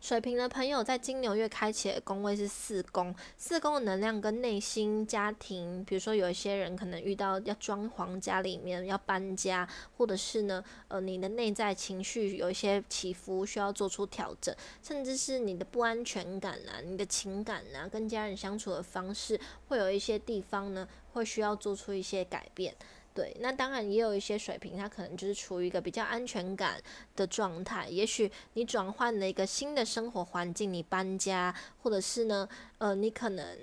[0.00, 22.72] 水瓶的朋友在金牛月开启的宫位是四宫，四宫的能量跟内心、家庭，比如说有一些人可能遇到要装潢家里面、要搬家，或者是呢，呃，你的内在情绪有一些起伏，需要做出调整，甚至是你的不安全感啊、你的情感啊、跟家人相处的方式，会有一些地方呢，会需要做出一些改变。
[23.18, 26.80] 对，那当然也有一些水平，他可能就是处于一个比较安全感
[27.16, 27.88] 的状态。
[27.88, 31.52] 也许你转换了一个新的生活环境，你搬家，
[31.82, 32.48] 或者是呢，
[32.78, 33.58] 呃，你可能，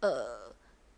[0.00, 0.51] 呃。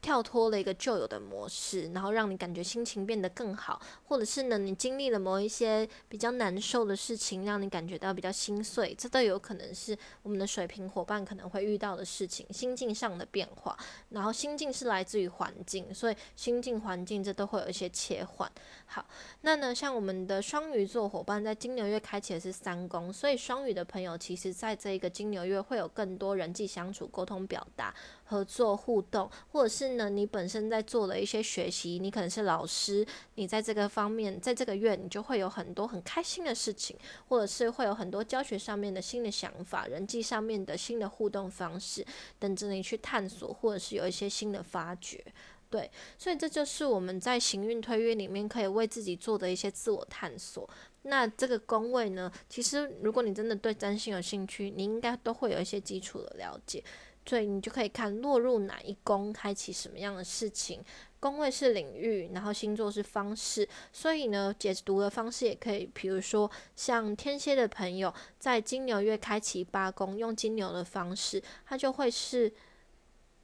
[0.04, 13.74] 跳脱了一个旧有的模式，然后让你感觉心情变得更好，或者是呢，你经历了某一些比较难受的事情，让你感觉到比较心碎，这都有可能是我们的水平伙伴可能会遇到的事情，心境上的变化。
[14.10, 18.52] 然后心境是来自于环境，所以心境环境这都会有一些切换。
[18.84, 19.06] 好，
[19.40, 27.94] 那呢，像我们的双鱼座伙伴在金牛月开启的是三宫，所以双鱼的朋友其实在这一个金牛月会有更多人际相处、沟通表达。
[28.24, 36.96] 合作互动，或者是呢，你本身在做了一些学习，你可能是老师，你在这个方面，在这个月，你就会有很多很开心的事情，
[37.28, 42.04] 或者是会有很多教学上面的新的想法，人际上面的新的互动方式，
[42.38, 45.24] 等着你去探索，或者是有一些新的发掘。
[45.70, 50.68] 对，所以这就是我们在行运推运里面可以为自己做的一些自我探索。
[51.02, 56.82] 那这个宫位呢，其实如果你真的对占星有兴趣，你应该都会有一些基础的了解。
[57.26, 60.82] 所以你就可以看落入哪一宫，开启什么样的事情。
[61.18, 63.66] 宫位是领域，然后星座是方式。
[63.90, 72.52] 所以呢，解读的方式也可以，比如说像天蝎的朋友在金牛月开启八宫，用金牛的方式，它就会是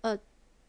[0.03, 0.19] 呃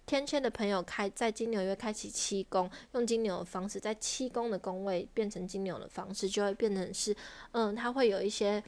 [0.05, 7.13] 天蝎的朋友开在金牛月开启七宫，用金牛的方式，在七宫的宫位变成金牛的方式，就会变成是
[7.51, 8.63] 嗯，它会有一些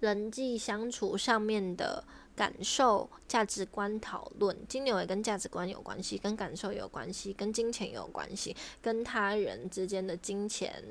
[0.00, 2.02] 人际相处上面的。
[2.36, 10.84] 感受、价值观讨论，金牛也跟价值观有关系，跟感受有关系，跟金钱有关系，跟他人之间的金钱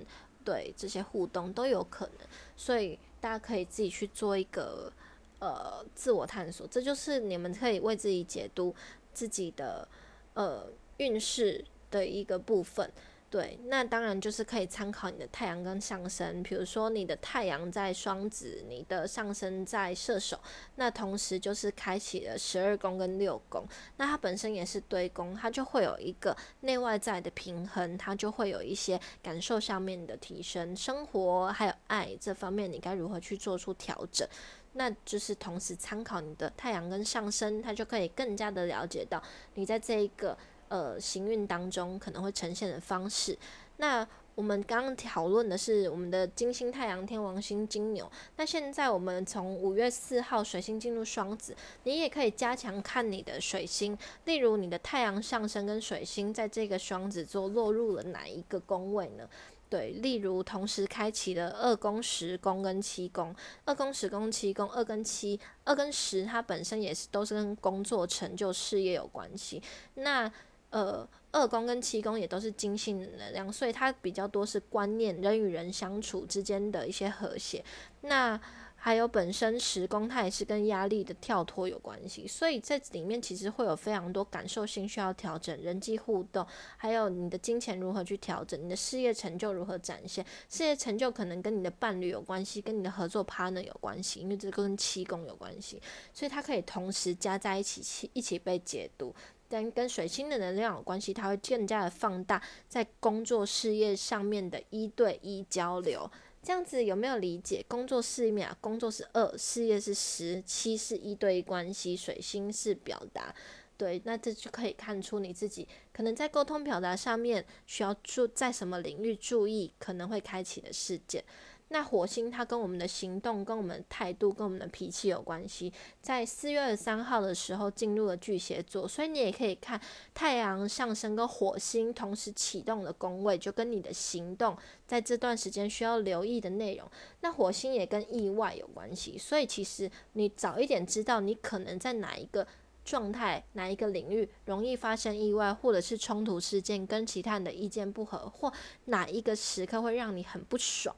[0.43, 2.28] 对这些互动都有可能，
[2.58, 4.91] 所以大家可以自己去做一个
[5.39, 8.74] 呃自我探索，这就是你们可以为自己解读
[9.14, 9.88] 自己的
[10.34, 10.68] 呃
[10.98, 12.91] 运势的一个部分。
[13.28, 20.39] 对，那当然就是可以参考你的太阳跟上升，比如说你的太阳在双子，你的上升在射手，
[20.76, 23.67] 那同时就是开启了十二宫跟六宫，
[23.97, 34.26] 那它本身也是对宫，它就会有一个内外在的平衡，它就会有一些感受上面的提升，生活还有爱这方面，你该如何去做出调整？
[34.73, 39.21] 那就是同时参考你的太阳跟上升，它就可以更加的了解到
[39.55, 40.38] 你在这一个。
[40.70, 43.38] 呃，行运当中可能会呈现的方式。
[43.78, 48.09] 那我们刚刚讨论的是我们的金星、太阳、天王星、金牛。
[48.36, 59.28] 那现在我们从五月四号水星进入双子，你也可以加强看你的水星，例如你的太阳上升跟水星在这个双子座落入了哪一个宫位呢？
[59.70, 63.36] 对，例如同时开启了二宫、十宫跟七宫，
[63.66, 69.61] 二宫、十宫、七宫，二跟七、二跟十，它本身也是都是跟工作、成就、事业有关系。
[69.95, 70.32] 那
[70.76, 77.63] 呃，二宫跟七宫也都是金星的能量，所以它比较多是观念、人与人相处之间的一些和谐。
[78.01, 78.38] 那
[78.76, 86.45] 还有本身十宫，它也是跟压力的跳脱有关系，所以在里面其实会有非常多感受性需要调整，人际互动，
[86.76, 90.23] 还有你的金钱如何去调整，你的事业成就如何展现。
[90.49, 95.82] 事业成就可能跟你的伴侣有关系，跟你的合作 partner 有关系，因为这跟七宫有关系，
[96.13, 99.15] 所以它可以同时加在一起，一起被解读。
[99.48, 106.10] 但跟水星的能量有关系，它会更加的放大在工作事业上面的一对一交流，
[106.41, 107.64] 这样子有没有理解？
[107.68, 113.34] 工作是一秒，工作是二，事业是十，七是一对一关系，水星是表达。
[113.78, 121.22] 对，那这就可以看出你自己可能在沟通表达上面需要注在什么领域注意，可能会开启的事件。
[121.70, 125.74] 那火星它跟我们的行动、跟我们的态度、跟我们的脾气有关系。
[126.01, 129.80] 在四月二十三号的时候进入了巨蟹座，所以你也可以看
[130.13, 134.55] 太阳上升跟火星同时启动的宫位，就跟你的行动
[134.88, 136.89] 在这段时间需要留意的内容。
[137.22, 142.47] 那火星也跟意外有关系，所以其实你早一点知道你可能在哪一个。
[142.86, 148.53] 状态哪一个领域容易发生意外，或者是冲突事件，跟其他人的意见不合，或
[148.86, 150.95] 哪一个时刻会让你很不爽，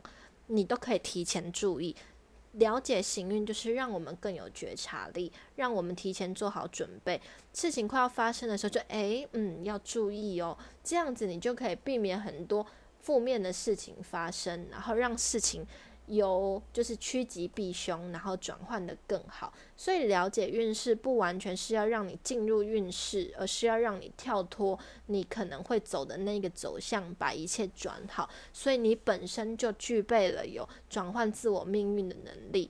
[0.48, 1.95] 你都可以提前注意。
[2.54, 7.22] 了解行运就是让我们更有觉察力，让我们提前做好准备。
[7.54, 10.58] 事情快要发生的时候，就诶，嗯，要注意哦。
[10.84, 12.66] 这样子你就可以避免很多
[13.00, 15.66] 负面的事情发生，然后让事情。
[16.08, 19.53] 由就是趋吉避凶，然后转换的更好。
[19.76, 24.78] 所以了解运势不完全是要让你进入运势，而是要让你跳脱
[25.08, 28.30] 你可能会走的那个走向，把一切转好。
[28.53, 32.70] 所以你本身就具备了有转换自我命运的能力。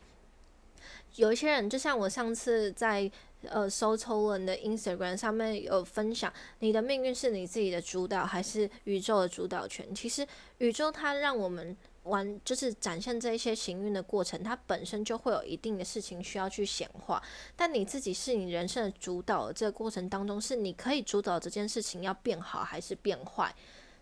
[1.15, 3.09] 有一些人，就像我上次在
[3.43, 9.93] 呃搜抽文的 Instagram 上面有分享，你的命运是你自己的主导，还是宇宙的主导权？
[9.93, 10.27] 其实
[10.57, 11.77] 宇宙它让我们。
[12.07, 17.21] 完就是展现这一些行运的过程，它本身就会有一定的事情需要去显化。
[17.55, 23.53] 但你自己是你人生的主导，这个过程当中是你可以主导这件事情要变好还是变坏。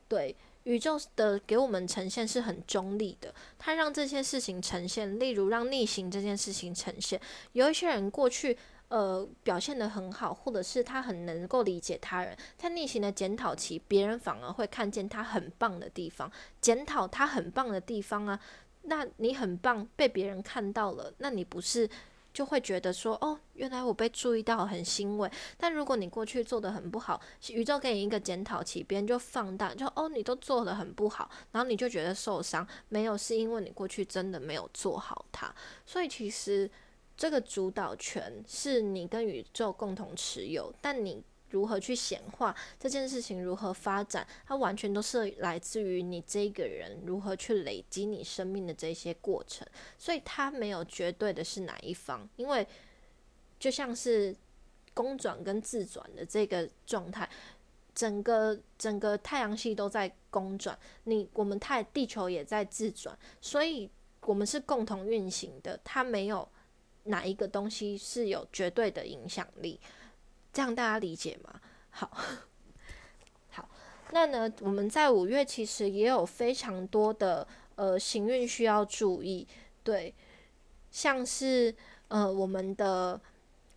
[0.07, 7.19] 对宇宙的给我们呈现是很中立的，它让这些事情呈现，例如让逆行这件事情呈现。
[7.53, 8.57] 有一些人过去。
[8.88, 16.31] 呃，表现得很好，或者是他很能够理解他人，在逆行的检讨期，别人反而会看见他很棒的地方，
[16.61, 18.39] 检讨他很棒的地方啊。
[18.83, 21.89] 那你很棒，被别人看到了，那你不是
[22.31, 25.27] 就会觉得说，哦，原来我被注意到，很欣慰。
[25.57, 27.19] 但如果你过去做的很不好，
[27.49, 35.51] 宇宙给你一个检讨期，别人就放大，就哦，你都做的很不好，然后你就觉得受伤，没有，是因为你过去真的没有做好它。
[35.86, 36.69] 所以其实。
[37.18, 49.66] 这个主导权是你跟宇宙共同持有，但你如何去显化这件事情，如何发展，它完全都是来自于你这个人如何去累积你生命的这些过程，
[49.97, 52.68] 所以它没有绝对的是哪一方，因为
[53.57, 54.36] 就像是
[54.93, 57.30] 公转跟自转的这个状态，
[57.93, 63.89] 整个整个太阳系都在公转，你我们太地球也在自转，所以
[64.22, 66.45] 我们是共同运行的，它没有。
[67.05, 69.79] 哪一个东西是有绝对的影响力？
[70.53, 71.59] 这样大家理解吗？
[71.89, 72.11] 好，
[73.49, 73.67] 好，
[74.11, 79.47] 那呢，我们在五月其实也有非常多的呃行运需要注意，
[79.83, 80.13] 对，
[80.91, 81.73] 像是
[82.09, 83.19] 呃我们的。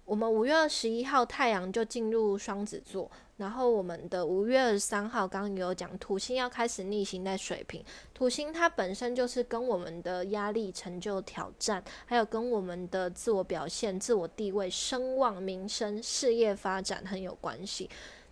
[0.09, 7.84] 我们五月二十一号太阳就进入双子座，然后我们的五月二十三号刚刚也有讲土星要开始逆行在水瓶，
[8.14, 17.90] 土星它本身就是跟我们的压力、成就、挑战，还有跟我们的自我表现、自我地位、声望、名声、事业发展很有关系。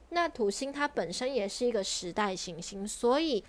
[0.08, 3.44] 那土星它本身也是一个时代行星，所以。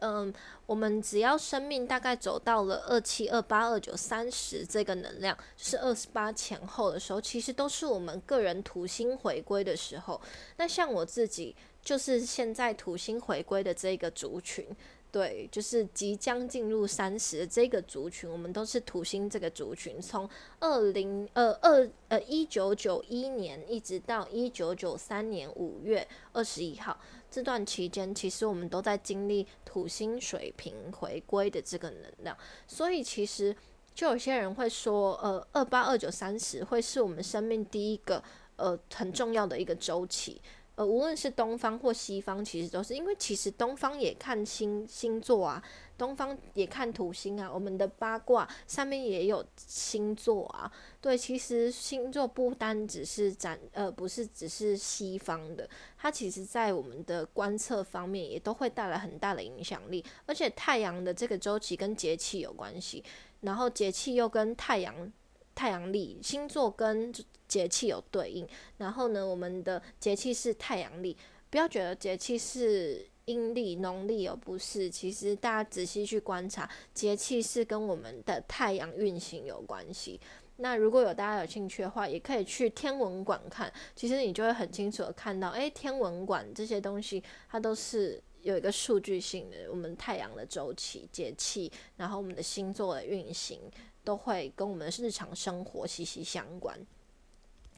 [0.00, 0.32] 嗯，
[0.66, 10.20] 我们只要生命大概走到了二七、二八、二九、三十这个能量，就是二十八前后的时候，其实都是我们个人土星回归的时候。
[10.56, 14.66] 那像我自己，就是现在土星回归的这个族群。
[15.12, 19.98] 对，就是即将进入三十这个族群，我们都是土星这个族群。
[19.98, 20.28] 从
[20.60, 26.98] 二零呃二呃一九九一年一直到一九九三年五月二十一号
[27.36, 32.34] 这段期间，其实我们都在经历土星水平回归的这个能量。
[32.66, 33.54] 所以其实
[33.94, 38.24] 就有些人会说，呃，二八二九三十会是我们生命第一个
[38.56, 40.40] 呃很重要的一个周期。
[40.76, 45.62] 呃，无论是东方或西方，其实都是因为其实东方也看星星座啊，
[45.96, 50.70] 东方也看土星啊，我们的八卦上面也有星座啊。
[51.00, 55.68] 对，其实星座不单只是展，呃，不是只是西方的，
[55.98, 60.04] 它其实在我们的观测方面也都会带来很大的影响力。
[60.26, 63.02] 而且太阳的这个周期跟节气有关系，
[63.40, 65.12] 然后节气又跟太阳。
[65.54, 67.10] 太阳历星座跟
[67.48, 71.16] 节气有对应，然后呢，我们的节气是太阳历，
[71.48, 74.90] 不要觉得节气是阴历、农历而不是。
[74.90, 80.20] 其实大家仔细去观察，节气是跟我们的太阳运行有关系。
[80.56, 88.22] 那如果有大家有兴趣的话，也可以去天文馆看，其实你就会很清楚的看到，诶，天文馆这些东西它都是。
[88.42, 93.60] 有一个数据性的，我们太阳的周期、节气，然后我们的星座的运行，
[94.04, 96.78] 都会跟我们的日常生活息息相关。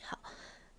[0.03, 0.20] 好，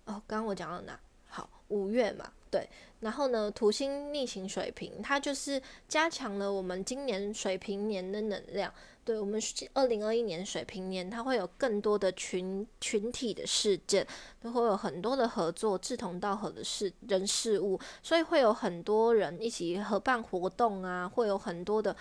[0.04, 1.00] 哦，刚刚我讲到哪？
[1.30, 2.68] 好，五月嘛，对。
[3.00, 8.70] 然后呢，土星逆行水平，它就是加强了我们今年水平年的能量。
[9.02, 9.40] 对我们
[9.72, 14.06] 二零二一年水平年，它会有更多的群群体的事件，
[14.42, 21.96] 都会有很多的合作，志同道合的事人事物，所以会有很多人一起合办活动啊，会有很多的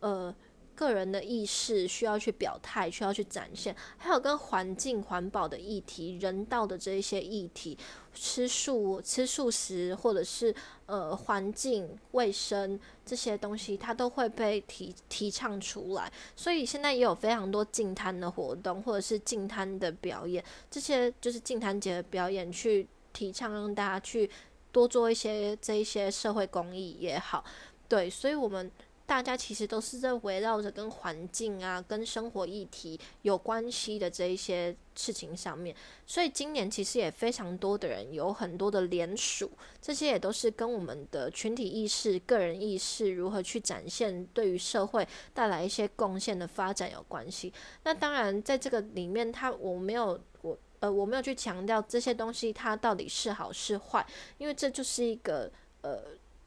[0.00, 0.34] 呃。
[0.74, 7.76] 个人的意识需要去表态，需要去展现，还有跟环境环保的议题、人道的这一些议题，
[8.14, 10.54] 吃素、吃素食，或者是
[10.86, 16.12] 呃环境卫生这些东西，它都会被提提倡出来。
[16.34, 24.30] 所以现在也有非常多净滩的活动，或者是净滩的表演，这些就是净滩节的表演，去提倡让大家去
[24.72, 27.44] 多做一些这一些社会公益也好。
[27.88, 28.70] 对，所以我们。
[29.04, 35.74] 大家其实都是在围绕着跟环境啊、跟生活议题有关系的这一些事情上面，
[36.06, 39.50] 所以今年其实也非常多的人有很多的联署，
[39.80, 47.52] 这些也都是跟我们的群体意识、个人意识如何去展现，对于社会带来一些贡献的发展有关系。
[47.84, 54.06] 那当然，在这个里面，他我没有我呃我没有去强调这些东西它到底是好是坏，
[54.38, 55.50] 因为这就是一个
[55.82, 56.00] 呃。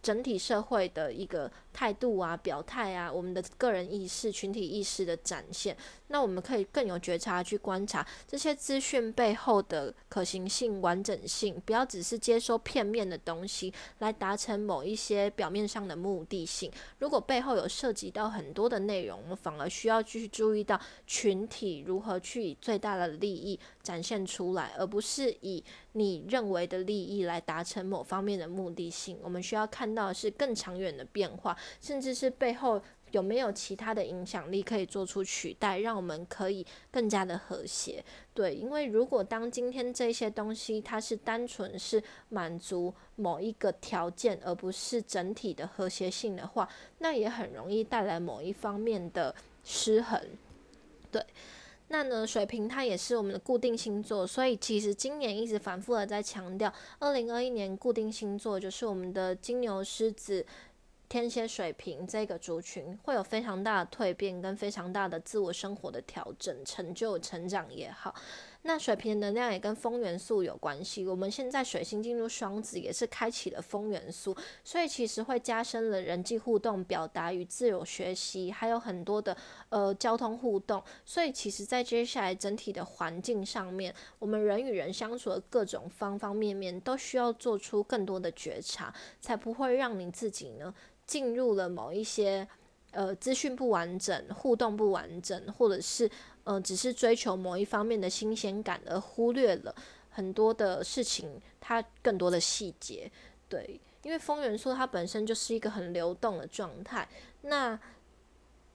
[0.06, 5.76] 整体社会的一个态度啊、表态啊，我们的个人意识、群体意识的展现。
[6.08, 16.72] 那我们可以更有觉察去观察这些资讯背后的可行性、完整性，不要只是接收片面的东西来达成某一些表面上的目的性。
[17.00, 25.62] 如果背后有涉及到很多的内容，我们反而需要去注意到群体如何去以最大的利益展现出来，而不是以
[25.94, 29.18] 你认为的利益来达成某方面的目的性。
[29.24, 32.82] 我们需要看到的是更长远的变化，甚至是背后。
[33.12, 38.04] 有没有其他的影响力可以做出取代，让我们可以更加的和谐？
[38.34, 50.20] 对，因为如果当今天这些东西它是单纯是满足某一个条件，而不是整体的和谐性的话，那也很容易带来某一方面的失衡。
[51.10, 51.24] 对，
[51.88, 60.46] 那呢，水瓶它也是我们的固定星座，所以其实今年一直反复的在强调，二零二一年固定星座就是我们的金牛、狮子。
[61.16, 68.14] 天蝎水瓶这个族群会有非常大的蜕变，跟非常大的自我生活的调整、成就、成长也好。
[68.64, 71.06] 那水瓶的能量也跟风元素有关系。
[71.06, 79.38] 我们现在水星进入双子，也是开启了风元素，所以其实会加深了人际互动、表达与自由学习，还有很多的
[79.70, 80.84] 呃交通互动。
[81.06, 90.74] 所以其实，在接下来整体的环境上面，我们人与人相处的各种方方面面，都需要做出更多的觉察，才不会让你自己呢。
[91.06, 92.48] 进入了某一些
[92.92, 96.10] 呃资讯不完整、互动不完整，或者是
[96.44, 99.76] 呃只是追求某一方面的新鲜感，而忽略了
[100.10, 103.12] 很多的事情，它更多的细节。
[103.48, 107.08] 对，因为风元素它本身就是一个很流动的状态，
[107.42, 107.80] 那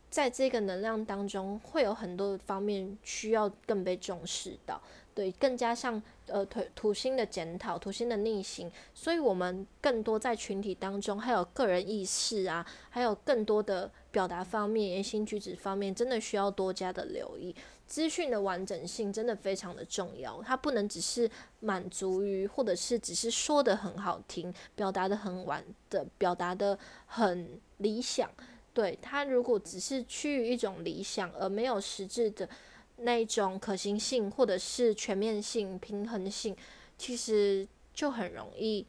[0.09, 4.81] 在这个能量当中，会有很多方面需要更被重视到。
[5.14, 6.01] 对，更加像
[6.31, 17.55] 呃土土星的检讨，土星的逆行，所以我们更多在群体当中，还有个人意识啊，还有更多的表达方面、言行举止方面，真的需要多加的留意。
[17.87, 21.28] 资讯的完整性真的非常的重要，它不能只是
[21.59, 28.31] 满足于，或者是只是说的很好听，表达的很完的，表达的很理想。
[28.72, 32.49] 对它，如果只是趋于一种理想，而没有实质的。
[33.03, 36.57] 那种可行性或者是全面性、平衡性，
[36.98, 38.86] 其实就很容易，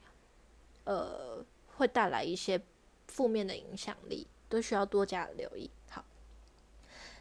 [0.84, 1.44] 呃，
[1.78, 2.62] 会带来一些
[3.08, 5.70] 负面的影响力，都需要多加留意。
[5.90, 6.04] 好，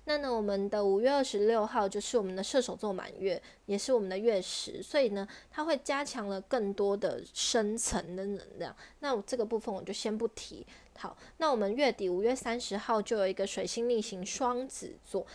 [0.04, 8.74] 那呢，我们的五月二十六号就是我们的射手座满月，也是我们的月食，所以呢，它会加强了更多的深层的能量。
[8.98, 10.66] 那这个部分我就先不提。
[10.98, 15.26] 好，那我们月底五月三十号就有一个水星逆行双子座。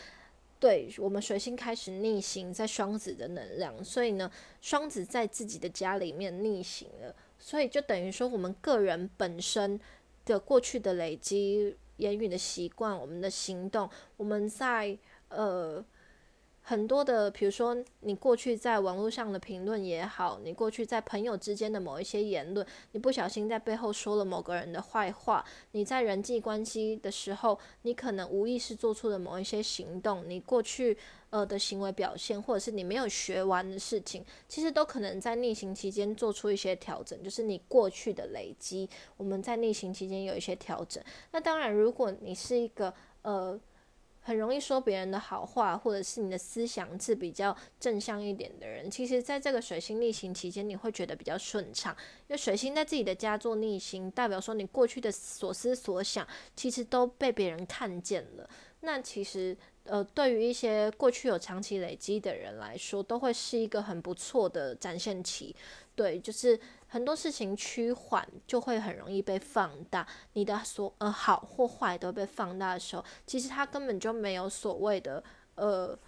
[0.59, 4.31] 对我们水星开始逆行在双子的能量，所以呢，
[4.61, 9.79] 双子在自己的家里面逆行了，所以就等于说我们个人本身
[10.23, 14.97] 的过去的累积、言语的习惯、我们的行动，我们在
[15.29, 15.83] 呃
[16.67, 30.97] 很多的，比如说你过去在网络上的评论也好，你过去在朋友之间的某一些言论，你不小心在背后说了某个人的坏话，你在人际关系的时候，你可能无意识做出的某一些行动，你过去
[31.29, 41.03] 呃的行为表现，或者是你没有学完的事情，其实都可能在逆行期间做出一些调整，就是你过去的累积，我们在逆行期间有一些调整。
[41.31, 42.91] 那当然，如果你是一个
[43.21, 43.59] 呃。
[44.25, 51.95] 很容易说别人的好话，或者是你的思想是比较正向一点的人，其实在这个水星逆行期间，你会觉得比较顺畅，
[52.27, 58.49] 因为水星在自己的家做逆行，代表说你过去的所思所想，其实都被别人看见了。
[58.79, 65.55] 那其实，呃，对于一些过去有长期累积的人来说，都会是一个很不错的展现期。
[65.95, 66.59] 对，就是
[66.95, 70.07] 很多事情趋缓，就会很容易被放大。
[70.31, 75.21] 你的所呃好或坏都被放大的时候，其实它根本就没有所谓的
[75.55, 75.99] 呃，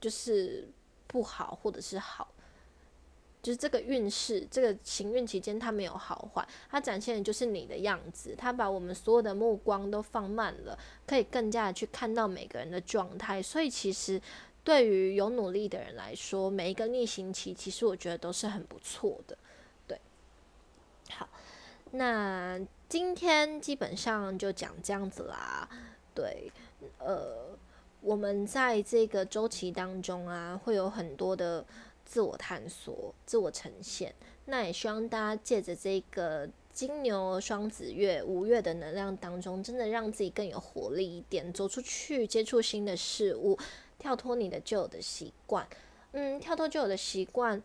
[0.00, 0.68] 就是
[1.06, 2.26] 不好或者是好，
[3.40, 8.34] 就是这个运势，这个行运期间它没有好坏，它展现的就是你的样子。
[8.36, 13.40] 它把我们所有的目光都放慢了，可以更加的去看到每个人的状态。
[13.40, 14.20] 所以其实。
[14.64, 19.38] 对于有努力的人来说，每一个逆行期，其实我觉得都是很不错的。
[21.96, 25.68] 那今天基本上就讲这样子啦。
[26.14, 26.52] 对，
[26.98, 27.56] 呃，
[28.00, 31.64] 我们在这个周期当中啊，会有很多的
[32.04, 34.14] 自我探索、自我呈现。
[34.44, 43.58] 那也希望大家借着这个金牛双子月五月的能量当中，真的让自己更有活力一点，走出去接触新的事物。
[43.98, 45.66] 跳脱你的旧有的习惯，
[46.12, 47.60] 嗯，跳脱旧有的习惯，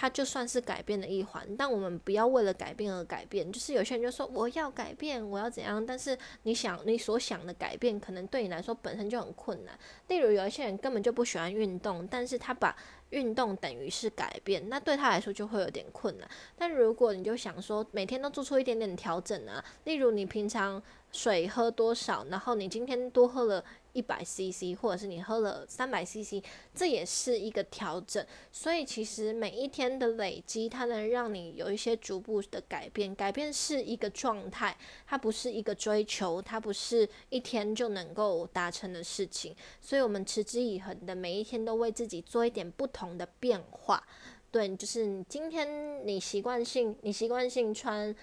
[0.00, 1.44] 它就算是改变的一环。
[1.56, 3.50] 但我们不要为了改变而改变。
[3.50, 5.84] 就是有些人就说我要改变，我要怎样？
[5.84, 9.76] 但是你想你所想的改变，可能对你来说本身就很困难。
[10.06, 12.76] 例如有一些人根本就不喜欢运动，但是他把
[13.10, 16.28] 运动等于是改变，那对他来说就会有点困难。
[16.56, 20.80] 但如果你就想说每天都做出一点点调整啊，例如你平常
[21.10, 23.64] 水喝多少，然后你今天多喝了。
[23.92, 26.42] 一百 CC，或者是你喝了三百 CC，
[26.74, 28.24] 这也是一个调整。
[28.52, 33.14] 所以其实每一天的累积，它能让你有一些逐步的改变。
[33.14, 34.76] 改变是一个状态，
[35.06, 39.54] 它不是一个追求，它不是一天就能够达成的事情。
[39.80, 44.02] 所以我们持之以恒的每一天都为自己做一点不同的变化。
[44.50, 48.14] 对，就是你今天你习惯性，你习惯性穿。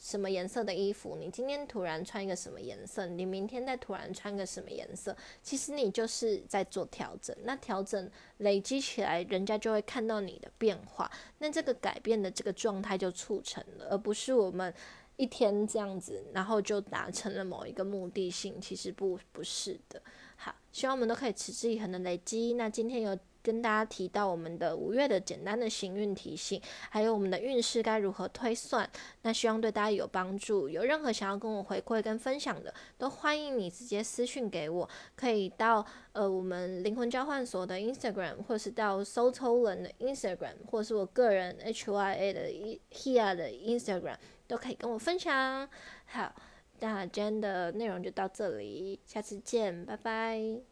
[0.00, 1.14] 什么颜色的衣服？
[1.16, 3.06] 你今天突然穿一个什么颜色？
[3.06, 5.14] 你明天再突然穿个什么颜色？
[5.42, 7.36] 其实你就是在做调整。
[7.44, 11.10] 那调整累积起来，人家就会看到你的变化。
[11.38, 14.72] 那这个改变的这个状态就促成了，而不是我们
[15.16, 18.58] 一天这样子，然后就达成了某一个目的性。
[18.58, 20.00] 其实不不是的。
[20.36, 22.54] 好，希望我们都可以持之以恒的累积。
[22.54, 23.18] 那今天有。
[23.42, 26.60] 跟大家提到我们的五月的简单的行运提醒，
[26.90, 28.88] 还有我们的运势该如何推算，
[29.22, 30.68] 那希望对大家有帮助。
[30.68, 42.48] 有任何想要跟我回馈跟分享的，都欢迎你直接私讯给我，可以到呃我们灵魂交换所的 Instagram，或是到 Sotolen 的 Instagram，或是我个人 HYA 的
[42.92, 44.16] Hia 的 Instagram，
[44.46, 45.68] 都可以跟我分享。
[46.06, 46.34] 好，
[46.80, 50.69] 那今天的内容就到这里，下次见，拜拜。